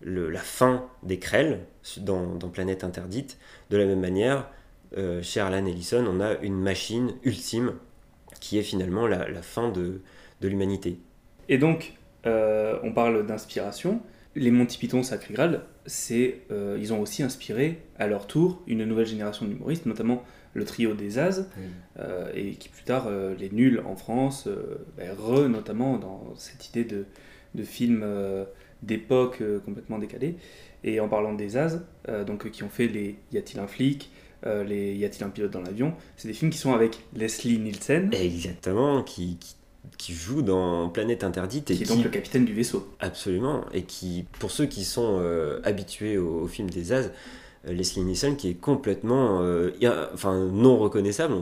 [0.00, 1.62] le, la fin des Krell
[1.96, 3.38] dans, Planète Interdite.
[3.70, 4.48] De la même manière,
[5.22, 7.74] chez Harlan Ellison, on a une machine ultime
[8.40, 10.00] qui est finalement la, la fin de,
[10.40, 11.00] de l'humanité.
[11.50, 11.94] Et donc,
[12.26, 14.00] euh, on parle d'inspiration.
[14.36, 18.84] Les Monty Python Sacré Graal, c'est, euh, ils ont aussi inspiré à leur tour une
[18.84, 20.22] nouvelle génération d'humoristes, notamment
[20.54, 21.42] le trio des As,
[21.98, 23.08] euh, et qui plus tard,
[23.38, 24.48] les nuls en France,
[24.96, 27.06] ben, re notamment dans cette idée de,
[27.56, 28.04] de film
[28.82, 30.36] d'époque complètement décalé.
[30.84, 31.80] Et en parlant des As,
[32.26, 34.10] donc, qui ont fait les Y a-t-il un flic
[34.44, 38.10] les Y a-t-il un pilote dans l'avion C'est des films qui sont avec Leslie Nielsen,
[38.12, 39.54] Exactement, qui, qui,
[39.98, 42.88] qui joue dans Planète Interdite et qui qui, est donc le capitaine du vaisseau.
[43.00, 47.10] absolument, et qui, pour ceux qui sont euh, habitués au, au film des As,
[47.66, 49.70] euh, Leslie Nielsen qui est complètement, euh,
[50.14, 51.34] enfin non reconnaissable.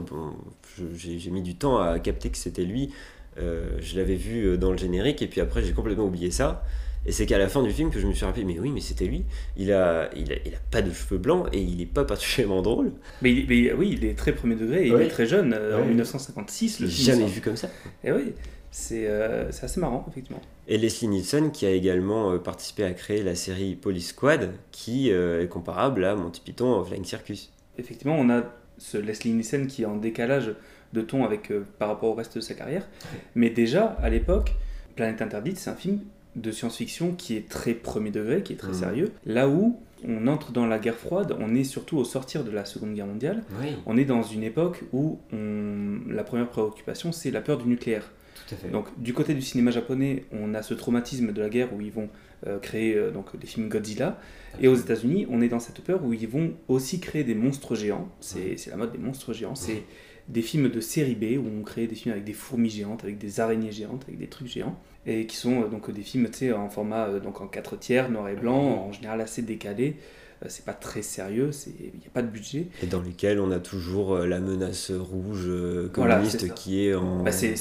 [0.95, 2.91] J'ai mis du temps à capter que c'était lui.
[3.37, 6.63] Je l'avais vu dans le générique et puis après j'ai complètement oublié ça.
[7.05, 8.81] Et c'est qu'à la fin du film que je me suis rappelé, mais oui, mais
[8.81, 9.23] c'était lui.
[9.57, 12.61] Il a, il a, il a pas de cheveux blancs et il est pas particulièrement
[12.61, 12.91] drôle.
[13.21, 15.03] Mais, il- mais oui, il est très premier degré, et Ouais.
[15.03, 15.87] il est très jeune, euh, en Ouais.
[15.87, 17.05] 1956 le film.
[17.17, 17.69] jamais vu comme ça.
[18.03, 18.33] Et oui,
[18.69, 20.41] c'est euh, assez marrant, effectivement.
[20.67, 25.11] Et Leslie Nielsen qui a également euh, participé à créer la série Police Squad qui
[25.11, 27.51] euh, est comparable à Monty Python Flying Circus.
[27.77, 28.43] Effectivement, on a
[28.77, 30.53] ce Leslie Nielsen qui est en décalage
[30.93, 32.87] de ton avec, euh, par rapport au reste de sa carrière.
[33.35, 34.53] Mais déjà, à l'époque,
[34.95, 35.99] Planète Interdite, c'est un film
[36.41, 38.73] de science-fiction qui est très premier degré, qui est très Mhm.
[38.73, 39.11] sérieux.
[39.25, 42.63] Là où on entre dans la guerre froide, on est surtout au sortir de la
[42.65, 43.43] Seconde Guerre mondiale.
[43.61, 47.67] Oui, On est dans une époque où on- la première préoccupation, c'est la peur du
[47.67, 48.11] nucléaire.
[48.47, 48.69] tout à fait.
[48.69, 51.91] Donc du côté du cinéma japonais, on a ce traumatisme de la guerre où ils
[51.91, 52.09] vont
[52.47, 54.17] euh, créer euh, donc des films Godzilla.
[54.61, 57.75] Et aux États-Unis, on est dans cette peur où ils vont aussi créer des monstres
[57.75, 58.07] géants.
[58.21, 59.55] C'est c'est la mode des monstres géants.
[59.55, 59.83] C'est
[60.29, 63.17] des films de série B où on crée des films avec des fourmis géantes, avec
[63.17, 64.79] des araignées géantes, avec des trucs géants.
[65.05, 67.77] Et qui sont euh, donc des films tu sais, en format euh, donc en 4
[67.77, 69.95] tiers, noir et blanc, en général assez décalé.
[70.43, 72.67] Euh, c'est pas très sérieux, il n'y a pas de budget.
[72.83, 75.47] Et dans lesquels on a toujours la menace rouge
[75.95, 76.53] Voilà, communiste ça.
[76.53, 77.23] qui est en...
[77.23, 77.55] Bah, c'est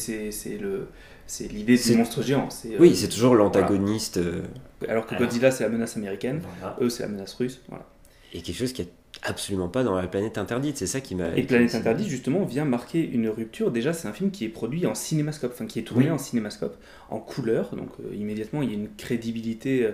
[0.61, 0.89] le-
[1.31, 2.49] c'est l'idée du monstre géant.
[2.49, 4.17] c'est, euh, Oui, c'est toujours l'antagoniste.
[4.17, 4.43] euh,
[4.89, 6.41] Alors que Alors- Godzilla, c'est la menace américaine.
[6.61, 6.77] voilà.
[6.81, 7.61] Eux, c'est la menace russe.
[7.69, 7.87] Voilà.
[8.33, 8.89] Et quelque chose qui est
[9.23, 10.77] absolument pas dans la planète interdite.
[10.77, 11.37] C'est ça qui m'a...
[11.37, 13.71] Et Planète Interdite, justement, vient marquer une rupture.
[13.71, 16.11] Déjà, c'est un film qui est produit en cinémascope, enfin qui est tourné Oui.
[16.11, 16.77] en cinémascope,
[17.11, 17.75] en couleur.
[17.75, 19.91] Donc, euh, immédiatement, il y a une crédibilité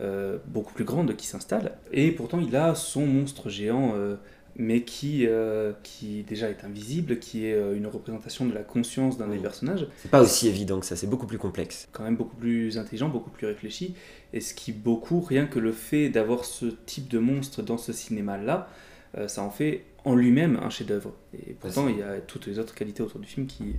[0.00, 1.72] euh, beaucoup plus grande qui s'installe.
[1.92, 4.14] Et pourtant, il a son monstre géant, euh,
[4.58, 9.16] mais qui, euh, qui déjà est invisible, qui est euh, une représentation de la conscience
[9.16, 9.86] d'un des personnages.
[9.96, 11.88] C'est pas aussi évident que ça, c'est beaucoup plus complexe.
[11.92, 13.94] quand même beaucoup plus intelligent, beaucoup plus réfléchi,
[14.32, 17.92] et ce qui beaucoup, rien que le fait d'avoir ce type de monstre dans ce
[17.92, 18.68] cinéma-là,
[19.16, 21.14] euh, ça en fait en lui-même un chef-d'œuvre.
[21.34, 23.76] Et pourtant, il y a toutes les autres qualités autour du film qui,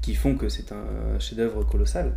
[0.00, 2.16] qui font que c'est un chef-d'œuvre colossal.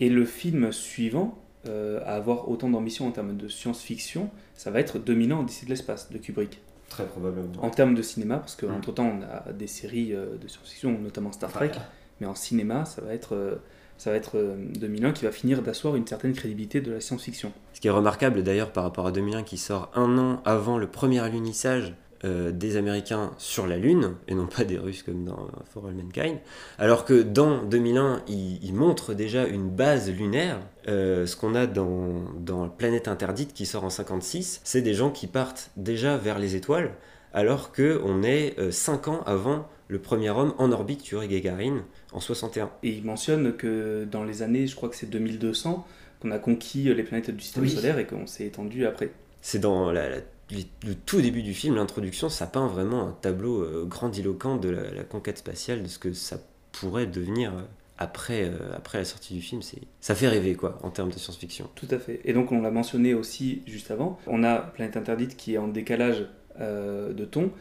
[0.00, 4.78] Et le film suivant, euh, à avoir autant d'ambition en termes de science-fiction, ça va
[4.78, 6.60] être 2000 ans Odyssée de l'espace de Kubrick.
[6.88, 7.52] Très probablement.
[7.62, 8.66] En termes de cinéma, parce Mm.
[8.66, 11.72] qu'entre-temps, on a des séries euh, de science-fiction, notamment Star Trek,
[12.20, 13.56] mais en cinéma, ça va être, euh,
[13.98, 17.52] ça va être euh, 2001 qui va finir d'asseoir une certaine crédibilité de la science-fiction.
[17.74, 20.86] Ce qui est remarquable d'ailleurs par rapport à 2001 qui sort un an avant le
[20.86, 21.94] premier alunissage
[22.24, 25.86] euh, des Américains sur la Lune, et non pas des Russes comme dans euh, For
[25.86, 26.38] All Mankind,
[26.78, 30.58] alors que dans 2001, ils il montrent déjà une base lunaire.
[30.88, 35.10] Euh, ce qu'on a dans, dans Planète Interdite qui sort en 56, c'est des gens
[35.10, 36.90] qui partent déjà vers les étoiles,
[37.32, 42.70] alors qu'on est 5 ans avant le premier homme en orbite, Yuri Gagarin, en 61.
[42.82, 45.86] Et il mentionne que dans les années, je crois que c'est 2200,
[46.20, 47.70] qu'on a conquis les planètes du système Oui.
[47.70, 49.10] solaire et qu'on s'est étendu après.
[49.40, 50.16] C'est dans la, la
[50.50, 55.04] le tout début du film, l'introduction, ça peint vraiment un tableau euh, grandiloquent de la,
[55.04, 56.38] conquête spatiale, de ce que ça
[56.72, 57.62] pourrait devenir euh,
[57.98, 59.60] après, euh, après la sortie du film.
[60.00, 61.68] Ça fait rêver, quoi, en termes de science-fiction.
[61.74, 62.20] Tout à fait.
[62.24, 65.68] Et donc on l'a mentionné aussi juste avant, on a Planète Interdite qui est en
[65.68, 66.26] décalage
[66.60, 67.52] de ton,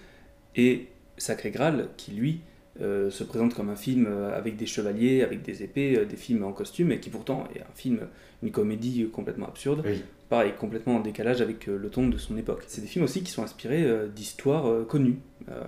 [0.55, 2.41] et Sacré Graal qui lui
[2.81, 6.15] euh, se présente comme un film euh, avec des chevaliers, avec des épées, euh, des
[6.15, 8.01] films en costume, et qui pourtant est un film,
[8.43, 9.83] une comédie complètement absurde.
[9.85, 10.03] Oui.
[10.29, 12.63] Pareil, complètement en décalage avec le ton de son époque.
[12.67, 15.19] C'est des films aussi qui sont inspirés d'histoires connues,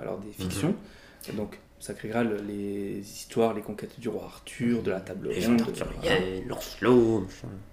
[0.01, 0.75] alors des fictions.
[1.37, 5.63] Donc Sacré Graal, les histoires, les conquêtes du roi Arthur, de la table ronde.
[6.01, 7.25] Riel, Lancelot.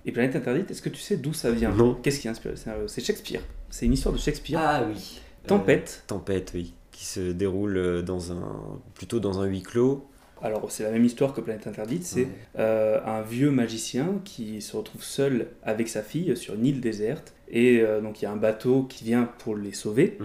[0.04, 1.74] Et Planète Interdite, est-ce que tu sais d'où ça vient?
[1.74, 1.94] Non.
[1.94, 2.86] Qu'est-ce qui a inspiré le scénario?
[2.86, 3.40] C'est Shakespeare.
[3.68, 4.60] C'est une histoire de Shakespeare.
[4.62, 5.20] Ah oui.
[5.44, 6.02] Tempête.
[6.04, 6.72] Euh, Tempête, oui.
[6.96, 10.06] Qui se déroule euh, dans un, plutôt dans un huis clos.
[10.40, 12.04] Alors c'est la même histoire que Planète Interdite.
[12.04, 12.28] C'est Ouais.
[12.58, 17.34] euh, un vieux magicien qui se retrouve seul avec sa fille sur une île déserte.
[17.50, 20.16] Et euh, donc il y a un bateau qui vient pour les sauver.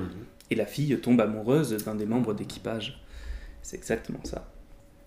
[0.50, 3.04] Et la fille tombe amoureuse d'un des membres d'équipage.
[3.64, 4.48] C'est exactement ça.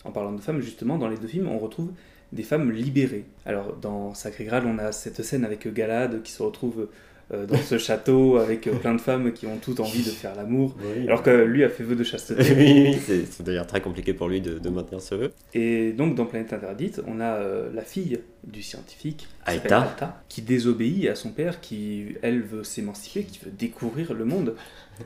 [0.03, 1.91] En parlant de femmes, justement, dans les deux films, on retrouve
[2.31, 3.25] des femmes libérées.
[3.45, 6.89] Alors, dans Sacré Graal, on a cette scène avec Galade qui se retrouve
[7.31, 10.75] dans ce château avec euh, plein de femmes qui ont toutes envie de faire l'amour,
[11.07, 12.43] alors que lui a fait vœu de chasteté.
[12.55, 15.31] oui, oui, c'est d'ailleurs très compliqué pour lui de, de maintenir ce vœu.
[15.53, 19.81] Et donc, dans Planète Interdite, on a euh, la fille du scientifique, Aïta.
[19.81, 24.55] Alta, qui désobéit à son père, qui, elle, veut s'émanciper, qui veut découvrir le monde,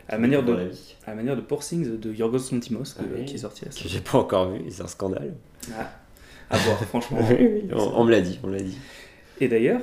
[0.07, 0.71] à la manière de,
[1.07, 3.25] à manière de Poor Things de Yorgos Lanthimos, Ah oui.
[3.25, 5.33] qui est sorti à Que j'ai pas encore vu, c'est un scandale.
[5.77, 5.89] Ah,
[6.49, 7.19] à voir, franchement.
[7.73, 8.77] On me l'a dit, on me l'a dit.
[9.39, 9.81] Et d'ailleurs,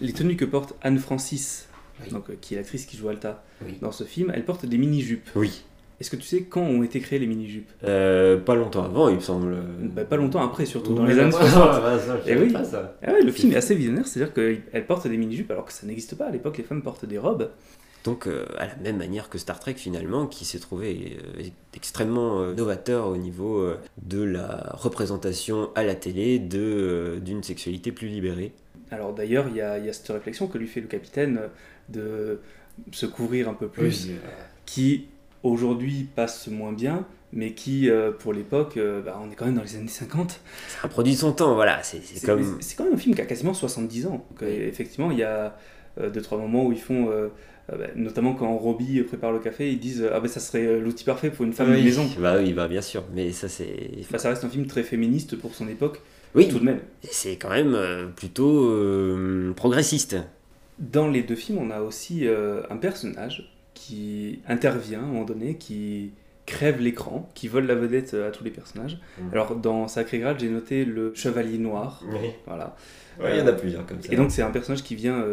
[0.00, 1.67] les tenues que porte Anne Francis,
[2.04, 2.12] Oui.
[2.12, 3.78] donc, euh, qui est l'actrice qui joue Alta Oui.
[3.82, 5.28] dans ce film, elle porte des mini-jupes.
[5.34, 5.62] Oui.
[6.00, 7.68] Est-ce que tu sais quand ont été créées les mini-jupes?
[7.82, 9.56] Euh, pas longtemps avant, il me semble.
[9.82, 11.40] Bah, Pas longtemps après, surtout, dans les années d'accord.
[11.48, 11.62] 60.
[11.82, 12.52] Ah, ça, je Eh savais oui.
[12.52, 12.96] pas ça.
[13.02, 15.86] Ah ouais, le film est assez visionnaire, c'est-à-dire qu'elle porte des mini-jupes alors que ça
[15.88, 16.26] n'existe pas.
[16.26, 17.50] À l'époque, les femmes portent des robes.
[18.04, 21.42] Donc, euh, à la même manière que Star Trek, finalement, qui s'est trouvé euh,
[21.74, 23.68] extrêmement novateur au niveau
[24.00, 28.52] de la représentation à la télé d'une sexualité plus libérée.
[28.90, 31.38] Alors d'ailleurs, il y a, il y a cette réflexion que lui fait le capitaine
[31.38, 31.48] euh,
[31.88, 32.40] de
[32.92, 34.08] se couvrir un peu plus,
[34.66, 35.06] qui
[35.42, 39.56] aujourd'hui passe moins bien, mais qui, euh, pour l'époque, euh, bah, on est quand même
[39.56, 40.40] dans les années 50.
[40.68, 41.82] C'est un produit de son temps, voilà.
[41.82, 42.58] C'est, comme.
[42.76, 44.24] quand même un film qui a quasiment 70 ans.
[44.30, 45.56] Donc, euh, effectivement, il y a
[46.00, 47.28] euh, deux, trois moments où ils font, euh,
[47.72, 50.80] euh, bah, notamment quand Robbie prépare le café, ils disent Ah ben ça serait euh,
[50.80, 52.08] l'outil parfait pour une femme de Oui, maison.
[52.18, 53.04] Bah oui, bah bien sûr.
[53.14, 53.90] Mais ça, c'est.
[54.16, 56.00] Ça reste un film très féministe pour son époque,
[56.34, 56.80] Oui, tout de même.
[57.02, 60.16] et c'est quand même euh, plutôt euh, progressiste.
[60.78, 65.24] Dans les deux films, on a aussi euh, un personnage qui intervient à un moment
[65.24, 66.12] donné, qui
[66.46, 68.98] crève l'écran, qui vole la vedette à tous les personnages.
[69.20, 69.30] Mhm.
[69.32, 72.02] Alors dans Sacré Graal, j'ai noté le Chevalier Noir.
[72.10, 72.30] Oui.
[72.46, 72.76] Voilà.
[73.24, 74.12] il y en a plusieurs comme ça.
[74.12, 75.24] Et donc c'est un personnage qui vient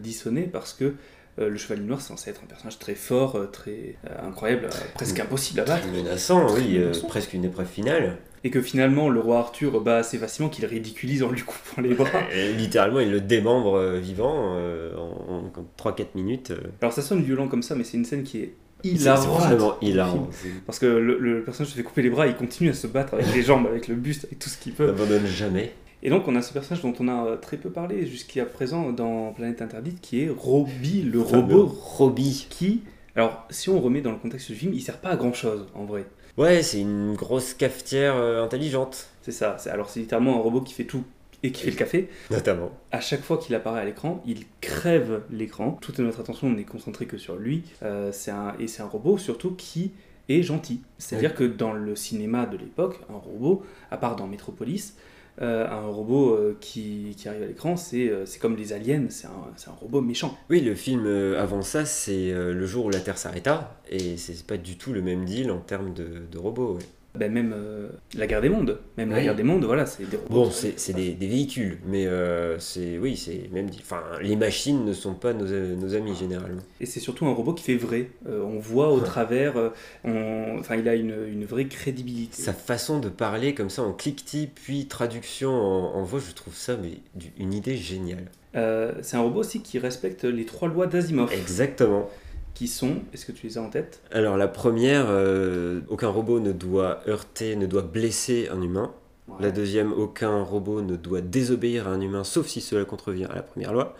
[0.00, 0.94] dissonner parce que
[1.38, 4.68] euh, le Chevalier Noir c'est censé être un personnage très fort, euh, très euh, incroyable,
[4.94, 5.88] presque impossible à battre.
[5.88, 7.06] Très menaçant, Très oui, menaçant.
[7.06, 8.18] presque une épreuve finale.
[8.44, 11.94] Et que finalement le roi Arthur bat assez facilement qu'il ridiculise en lui coupant les
[11.94, 12.08] bras.
[12.34, 16.50] Et littéralement, il le démembre euh, vivant euh, en, en 3-4 minutes.
[16.50, 16.56] euh.
[16.80, 19.40] Alors ça sonne violent comme ça, mais c'est une scène qui est C'est hilarante.
[19.42, 20.28] c'est vraiment hilarant.
[20.66, 23.14] Parce que le, le personnage se fait couper les bras, il continue à se battre
[23.14, 24.86] avec les jambes, avec le buste, avec tout ce qu'il Il peut.
[24.86, 25.72] n'abandonne jamais.
[26.02, 29.32] Et donc on a ce personnage dont on a très peu parlé jusqu'à présent dans
[29.34, 32.48] Planète Interdite, qui est Robbie, le robot, Robbie.
[32.50, 32.80] qui...
[33.14, 35.66] Alors si on remet dans le contexte du film, il sert pas à grand chose
[35.76, 36.06] en vrai.
[36.38, 39.56] Ouais, c'est une grosse cafetière euh, intelligente, C'est ça.
[39.70, 41.04] Alors c'est littéralement un robot qui fait tout
[41.42, 42.08] et qui fait le café.
[42.30, 42.70] notamment.
[42.90, 45.76] À chaque fois qu'il apparaît à l'écran, il crève l'écran.
[45.80, 47.64] Toute notre attention n'est concentrée que sur lui.
[47.82, 48.54] Euh, c'est un...
[48.58, 49.90] Et c'est un robot surtout qui
[50.28, 50.82] est gentil.
[50.98, 54.94] C'est-à-dire que dans le cinéma de l'époque, un robot, à part dans Metropolis,
[55.40, 59.72] euh, un robot euh, qui, arrive à l'écran, c'est euh, comme les aliens, c'est un,
[59.80, 60.36] robot méchant.
[60.50, 61.06] Oui, le film
[61.38, 65.00] avant ça, c'est le jour où la Terre s'arrêta, et c'est pas du tout le
[65.00, 66.78] même deal en termes de, de robots.
[67.14, 70.16] Ben, même euh, la guerre des mondes, même la guerre des mondes, voilà, c'est des
[70.16, 70.32] robots.
[70.32, 73.66] Bon, c'est c'est des, des véhicules, mais euh, c'est oui, c'est même.
[73.82, 76.62] Enfin, les machines ne sont pas nos, nos amis généralement.
[76.80, 78.08] Et c'est surtout un robot qui fait vrai.
[78.26, 79.68] Euh, on voit au travers, euh,
[80.04, 80.58] on...
[80.58, 82.40] enfin, il a une, une vraie crédibilité.
[82.40, 86.54] Sa façon de parler comme ça en cliquetis puis traduction en, en voix, je trouve
[86.54, 86.92] ça mais
[87.38, 88.30] une idée géniale.
[88.54, 92.08] C'est un robot aussi qui respecte les trois lois d'Asimov, Exactement.
[92.54, 94.00] Qui sont, est-ce que tu les as en tête?
[94.12, 98.92] Alors la première, euh, aucun robot ne doit heurter, ne doit blesser un humain.
[99.40, 103.34] La deuxième, aucun robot ne doit désobéir à un humain, sauf si cela contrevient à
[103.34, 103.94] la première loi.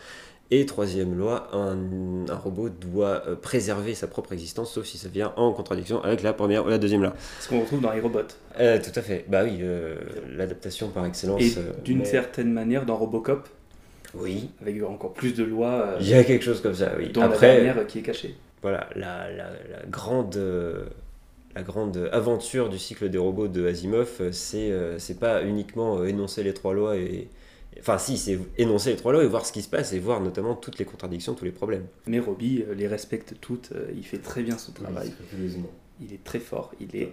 [0.51, 5.09] Et troisième loi, un, un robot doit euh, préserver sa propre existence, sauf si ça
[5.09, 7.15] vient en contradiction avec la première ou la deuxième loi.
[7.41, 8.19] Ce qu'on retrouve dans iRobot.
[8.61, 9.25] Euh, tout à fait.
[9.29, 9.95] Bah oui, euh,
[10.37, 11.41] l'adaptation par excellence.
[11.41, 13.49] Et d'une mais- certaine manière, dans Robocop,
[14.15, 14.51] Oui.
[14.61, 17.11] avec encore plus de lois, euh, Il y a quelque chose comme ça, oui.
[17.11, 18.35] dont la Après, dernière qui est cachée.
[18.63, 20.85] voilà, la, la- la grande, euh,
[21.55, 26.07] la grande aventure du cycle des robots de Asimov, euh, c'est euh, pas uniquement euh,
[26.07, 27.29] énoncer les trois lois et.
[27.81, 30.21] Enfin, si, c'est énoncer les trois lois et voir ce qui se passe et voir
[30.21, 31.87] notamment toutes les contradictions, tous les problèmes.
[32.07, 35.11] Mais euh, les respecte toutes, il fait très bien son travail.
[36.03, 37.09] Il est très fort, il est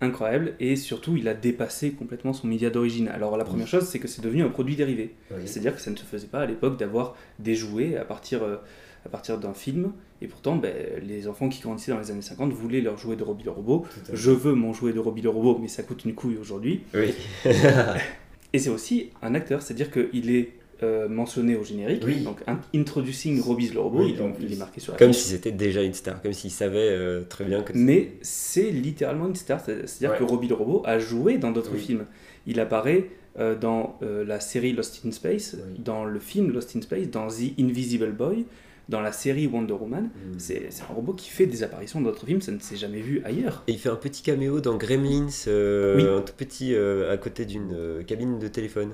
[0.00, 3.08] incroyable et surtout il a dépassé complètement son média d'origine.
[3.08, 5.14] Alors la première chose c'est que c'est devenu un produit dérivé.
[5.44, 8.56] C'est-à-dire que ça ne se faisait pas à l'époque d'avoir des jouets à partir, euh,
[9.04, 12.52] à partir d'un film et pourtant ben, les enfants qui grandissaient dans les années 50
[12.52, 13.86] voulaient leur jouet de Robbie le robot.
[14.12, 16.82] Je veux mon jouet de Robbie le robot mais ça coûte une couille aujourd'hui.
[16.94, 17.14] Oui.
[18.52, 22.20] Et c'est aussi un acteur, c'est-à-dire qu'il est euh, mentionné au générique, Oui.
[22.22, 25.22] donc un- Introducing Robbie le robot, Oui, il, est marqué sur la Comme fiche.
[25.22, 29.26] si c'était déjà une star, comme s'il savait euh, très bien que Mais c'est littéralement
[29.26, 30.26] une star, c'est- c'est-à-dire Ouais.
[30.26, 31.80] que Robbie le robot a joué dans d'autres Oui.
[31.80, 32.04] films.
[32.46, 33.06] Il apparaît
[33.38, 37.52] euh, dans la série Lost in Space, dans le film Lost in Space, dans The
[37.60, 38.44] Invisible Boy,
[38.88, 40.04] dans la série Wonder Woman.
[40.04, 40.38] Mm.
[40.38, 43.00] C'est c'est un robot qui fait des apparitions dans d'autres films, ça ne s'est jamais
[43.00, 43.62] vu ailleurs.
[43.68, 46.18] Et il fait un petit caméo dans Gremlins, euh, Oui.
[46.18, 48.90] un tout petit euh, à côté d'une euh, cabine de téléphone.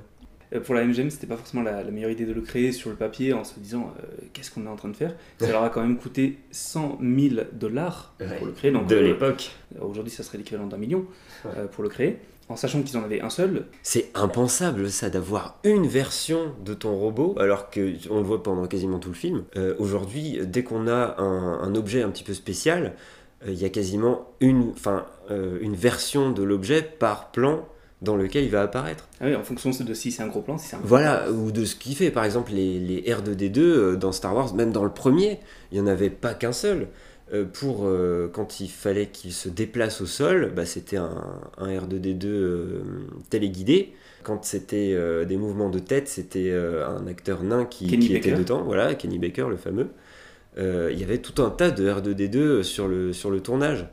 [0.54, 2.90] Euh, Pour la MGM, c'était pas forcément la, la meilleure idée de le créer sur
[2.90, 5.14] le papier en se disant euh, qu'est-ce qu'on est en train de faire.
[5.40, 8.70] Ça leur a quand même coûté 100 000 dollars pour le créer.
[8.70, 9.50] Donc, de euh, l'époque.
[9.80, 11.04] Aujourd'hui, ça serait l'équivalent d'un million
[11.44, 11.50] Ouais.
[11.58, 12.18] euh, pour le créer.
[12.48, 16.94] En sachant qu'ils en avaient un seul, C'est impensable ça d'avoir une version de ton
[16.94, 19.44] robot alors que on le voit pendant quasiment tout le film.
[19.56, 22.94] Euh, Aujourd'hui, dès qu'on a un, un objet un petit peu spécial,
[23.46, 27.66] il y a quasiment une, enfin, une version de l'objet par plan
[28.04, 29.08] dans lequel il va apparaître.
[29.20, 31.30] ah oui, en fonction de si c'est un gros plan, si c'est un gros Voilà,
[31.30, 32.10] ou de ce qu'il fait.
[32.10, 35.40] Par exemple, les, les R2D2 euh, dans Star Wars, même dans le premier,
[35.72, 36.88] il n'y en avait pas qu'un seul.
[37.32, 41.68] Euh, pour euh, quand il fallait qu'il se déplace au sol, bah, c'était un, un
[41.68, 42.82] R2D2 euh,
[43.30, 43.94] téléguidé.
[44.22, 48.94] Quand c'était des mouvements de tête, c'était un acteur nain qui, qui était dedans, voilà,
[48.94, 49.88] Kenny Baker, le fameux.
[50.56, 53.86] Il y avait tout un tas de R2D2 sur le, sur le tournage.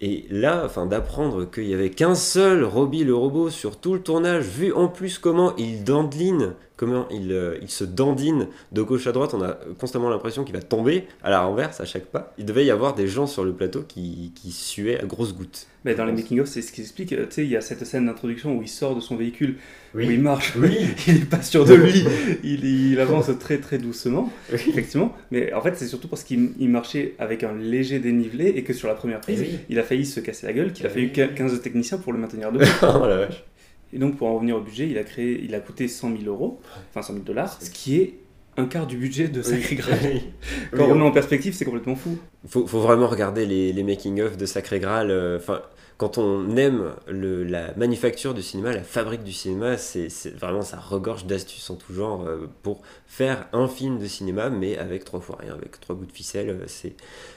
[0.00, 4.02] Et là, enfin, d'apprendre qu'il y avait qu'un seul Robbie le robot sur tout le
[4.02, 9.06] tournage, vu en plus comment il dandeline, comment il, euh, il se dandine de gauche
[9.06, 12.34] à droite, on a constamment l'impression qu'il va tomber à la renverse à chaque pas.
[12.38, 15.66] Il devait y avoir des gens sur le plateau qui, qui suaient à grosses gouttes.
[15.84, 17.12] Mais dans les making-of, c'est ce qui explique.
[17.12, 19.56] euh, Tu sais, il y a cette scène d'introduction où il sort de son véhicule,
[19.94, 20.76] où il marche, Oui.
[21.06, 22.04] il est pas sûr de lui,
[22.42, 25.14] il, il avance très très doucement, effectivement.
[25.30, 28.72] Mais en fait, c'est surtout parce qu'il il marchait avec un léger dénivelé et que
[28.72, 31.28] sur la première prise, il a failli se casser la gueule, qu'il a fallu oui.
[31.34, 32.64] 15 techniciens pour le maintenir debout.
[32.82, 33.44] oh la vache.
[33.92, 36.24] Et donc, pour en revenir au budget, il a, créé, il a coûté 100 000
[36.26, 38.18] euros, enfin 100 000 dollars, ce qui est
[38.56, 40.00] un quart du budget de Sacré Graal.
[40.02, 40.32] Oui.
[40.74, 42.18] Quand on Oui, remet en perspective, c'est complètement fou.
[42.46, 45.10] faut, faut vraiment regarder les, les making-of de Sacré Graal.
[45.10, 45.62] euh, Enfin,
[45.98, 50.78] quand on aime le, la manufacture du cinéma, la fabrique du cinéma, c'est vraiment ça
[50.78, 55.20] regorge d'astuces en tout genre euh, pour faire un film de cinéma, mais avec trois
[55.20, 56.50] fois rien, avec trois bouts de ficelle.
[56.50, 56.94] euh, C'est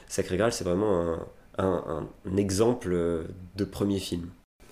[0.08, 2.90] Sacré Graal, c'est vraiment un, un- un exemple
[3.56, 4.30] de premier film.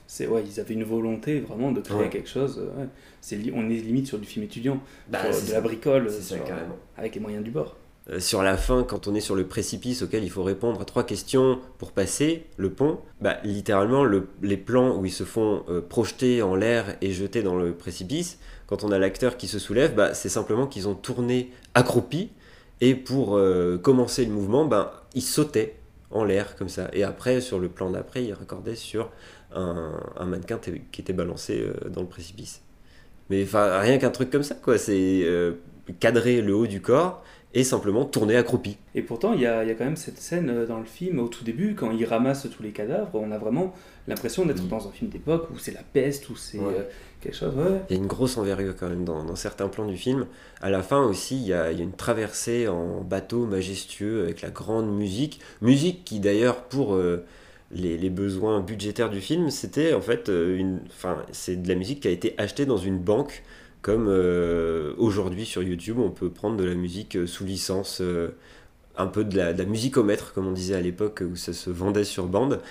[0.08, 2.10] C'est ouais, ils avaient une volonté vraiment de créer Ouais.
[2.10, 2.60] quelque chose.
[2.60, 2.88] euh, ouais.
[3.22, 5.54] C'est on est limite sur du film étudiant, Bah, sur c'est de ça.
[5.56, 6.78] la bricole, C'est ça, sur- carrément.
[6.98, 7.76] avec les moyens du bord.
[8.10, 10.86] Euh, sur la fin, quand on est sur le précipice auquel il faut répondre à
[10.86, 15.63] trois questions pour passer le pont, bah, littéralement, le- les plans où ils se font
[15.67, 19.60] euh, projeter en l'air et jeter dans le précipice, quand on a l'acteur qui se
[19.60, 22.30] soulève, bah, c'est simplement qu'ils ont tourné accroupi
[22.80, 25.76] et pour euh, commencer le mouvement, bah, ils sautaient
[26.10, 26.89] en l'air comme ça.
[26.93, 29.12] Et après, sur le plan d'après, ils raccordaient sur
[29.54, 30.60] un, un mannequin
[30.92, 32.62] qui était balancé euh, dans le précipice.
[33.30, 34.78] Mais enfin, rien qu'un truc comme ça, quoi.
[34.78, 35.54] C'est euh,
[36.00, 38.78] cadrer le haut du corps et simplement tourner accroupi.
[38.94, 40.86] Et pourtant, il y a, il y a quand même cette scène euh, dans le
[40.86, 43.74] film, au tout début, quand ils ramassent tous les cadavres, on a vraiment
[44.08, 44.68] l'impression d'être Mm.
[44.70, 46.74] dans un film d'époque où c'est la peste, où c'est Ouais.
[46.78, 46.84] euh,
[47.22, 47.54] quelque chose.
[47.56, 47.82] Ouais.
[47.90, 50.28] Il y a une grosse envergure quand même dans, dans certains plans du film.
[50.62, 54.24] À la fin aussi, il y, a, il y a une traversée en bateau majestueux
[54.24, 55.40] avec la grande musique.
[55.62, 57.26] Musique qui d'ailleurs, pour euh,
[57.71, 60.80] les, besoins budgétaires du film, c'était en fait euh, une...
[60.88, 63.43] Enfin, c'est de la musique qui a été achetée dans une banque.
[63.82, 68.01] Comme euh, aujourd'hui sur YouTube, on peut prendre de la musique euh, sous licence,
[68.97, 71.69] un peu de la, de la musicomètre, comme on disait à l'époque où ça se
[71.69, 72.62] vendait sur bande.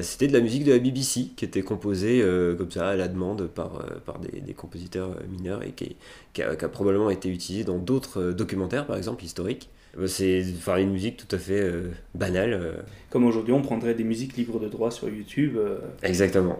[0.00, 2.24] C'était de la musique de la BBC qui était composée
[2.56, 7.28] comme ça à la demande par, par des, compositeurs mineurs et qui, a, probablement été
[7.28, 9.68] utilisée dans d'autres documentaires, par exemple historiques.
[9.98, 12.52] Euh, C'est enfin, une musique tout à fait euh, banale.
[12.52, 12.72] euh.
[13.10, 15.56] Comme aujourd'hui, on prendrait des musiques libres de droit sur YouTube.
[15.56, 16.58] euh, Exactement.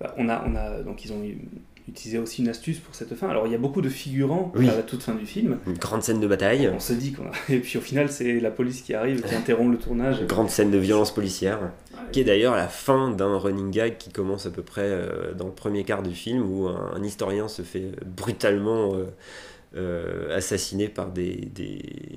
[0.00, 1.22] bah, on a, on a, donc ils ont
[1.88, 3.28] utilisé aussi une astuce pour cette fin.
[3.28, 4.68] Alors il y a beaucoup de figurants Oui.
[4.68, 5.58] à la toute fin du film.
[5.66, 7.32] Une grande scène de bataille, On se dit qu'on a...
[7.52, 10.20] Et puis au final, c'est la police qui arrive, qui interrompt le tournage.
[10.20, 11.58] une grande scène de violence policière,
[12.12, 14.96] qui est d'ailleurs la fin d'un running gag qui commence à peu près
[15.36, 19.04] dans le premier quart du film où un, un historien se fait brutalement euh,
[19.76, 21.50] euh, assassiner par des,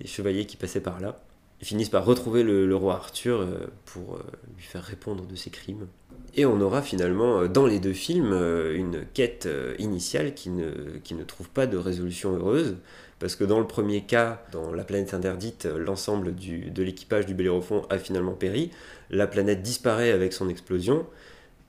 [0.05, 1.19] chevaliers qui passaient par là.
[1.61, 4.19] Ils finissent par retrouver le, roi Arthur euh, pour euh,
[4.57, 5.87] lui faire répondre de ses crimes.
[6.35, 8.33] Et on aura finalement euh, dans les deux films
[8.73, 9.47] une quête
[9.79, 12.75] initiale qui ne, qui ne trouve pas de résolution heureuse.
[13.19, 17.85] Parce que dans le premier cas, dans La planète interdite, l'ensemble de l'équipage du Bellérophon
[17.89, 18.71] a finalement péri.
[19.09, 21.05] La planète disparaît avec son explosion.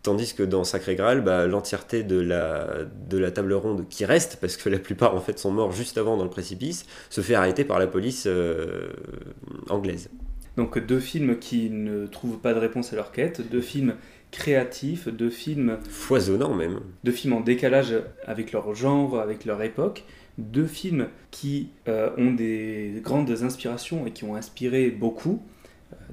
[0.07, 4.39] Tandis que dans Sacré Graal, bah, l'entièreté de la, de la table ronde qui reste,
[4.41, 7.35] parce que la plupart en fait sont morts juste avant dans le précipice, se fait
[7.35, 8.87] arrêter par la police euh,
[9.69, 10.09] anglaise.
[10.57, 13.97] Donc deux films qui ne trouvent pas de réponse à leur quête, deux films
[14.31, 16.79] créatifs, deux films, Foisonnant même.
[17.03, 17.93] deux films en décalage
[18.27, 20.05] avec leur genre, avec leur époque,
[20.39, 25.43] deux films qui euh, ont des grandes inspirations et qui ont inspiré beaucoup,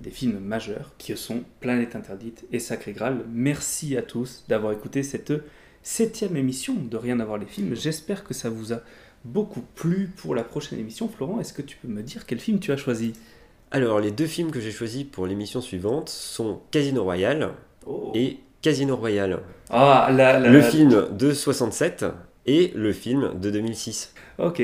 [0.02, 3.24] des films majeurs qui sont Planète Interdite et Sacré Graal.
[3.32, 5.34] Merci à tous d'avoir écouté cette
[5.82, 7.76] septième émission de Rien à voir les films.
[7.76, 8.82] J'espère que ça vous a
[9.26, 11.08] beaucoup plu pour la prochaine émission.
[11.10, 13.14] Florent, est-ce que tu peux me dire quel film tu as choisi?
[13.72, 17.52] Alors, les deux films que j'ai choisis pour l'émission suivante sont Casino Royale
[17.86, 18.12] Oh.
[18.16, 19.40] et Casino Royale.
[19.70, 22.06] Ah, la, la- Le la- film de 67
[22.46, 24.14] et le film de 2006.
[24.38, 24.62] Ok.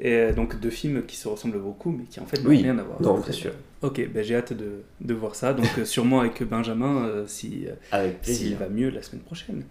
[0.00, 2.62] Et euh, donc deux films qui se ressemblent beaucoup, mais qui en fait n'ont Oui.
[2.62, 3.00] rien à voir.
[3.02, 3.52] Non, bien sûr.
[3.82, 5.52] Ok, ben, j'ai hâte de, de voir ça.
[5.52, 9.64] Donc euh, sûrement avec Benjamin, euh, si, euh, s'il va mieux la semaine prochaine.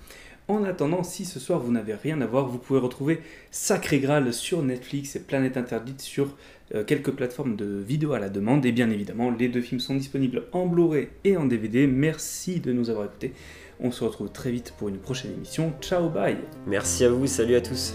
[0.48, 3.20] En attendant, si ce soir vous n'avez rien à voir, vous pouvez retrouver
[3.52, 6.36] Sacré Graal sur Netflix et Planète Interdite sur
[6.74, 8.66] euh, quelques plateformes de vidéos à la demande.
[8.66, 11.86] Et bien évidemment, les deux films sont disponibles en Blu-ray et en DVD.
[11.86, 13.34] Merci de nous avoir écoutés.
[13.80, 15.72] On se retrouve très vite pour une prochaine émission.
[15.82, 17.94] Ciao, bye Merci à vous, salut à tous.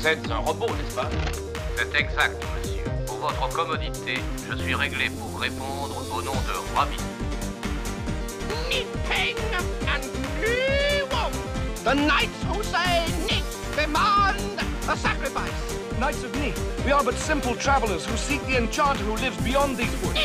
[0.00, 1.10] Vous êtes un robot, n'est-ce pas?
[1.76, 2.84] C'est exact, monsieur.
[3.04, 6.96] Pour votre commodité, je suis réglé pour répondre au nom de Ravi.
[11.84, 13.42] The knights who say Nick
[13.76, 14.36] demand
[14.88, 15.50] a sacrifice.
[15.98, 19.76] Knights of Nick, we are but simple travelers who seek the enchanter who lives beyond
[19.76, 20.20] these woods.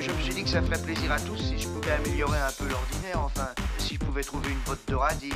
[0.00, 2.52] Je me suis dit que ça ferait plaisir à tous si je pouvais améliorer un
[2.52, 3.48] peu l'ordinaire, enfin,
[3.94, 5.32] si je pouvais trouver une botte de radis.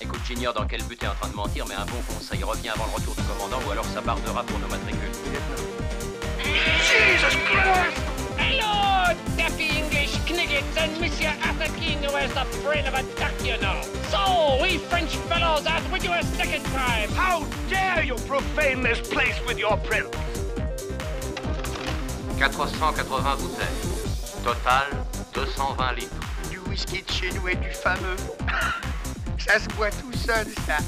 [0.00, 2.72] Écoute, j'ignore dans quel but t'es en train de mentir, mais un bon conseil, reviens
[2.72, 5.10] avant le retour du commandant ou alors ça bardera pour nos matricules.
[8.38, 13.34] Hello, daffy English kniggets and Monsieur Arthur King who has the brain of a duck,
[13.42, 13.82] you know.
[14.10, 17.10] So, we French fellows out with you a second time.
[17.10, 20.14] How dare you profane this place with your presence?
[22.38, 23.04] 480
[23.36, 24.44] bouteilles.
[24.44, 24.86] Total,
[25.32, 26.29] 220 litres.
[26.70, 28.14] Whisky de chez nous et du fameux.
[29.38, 30.78] ça se boit tout seul, ça.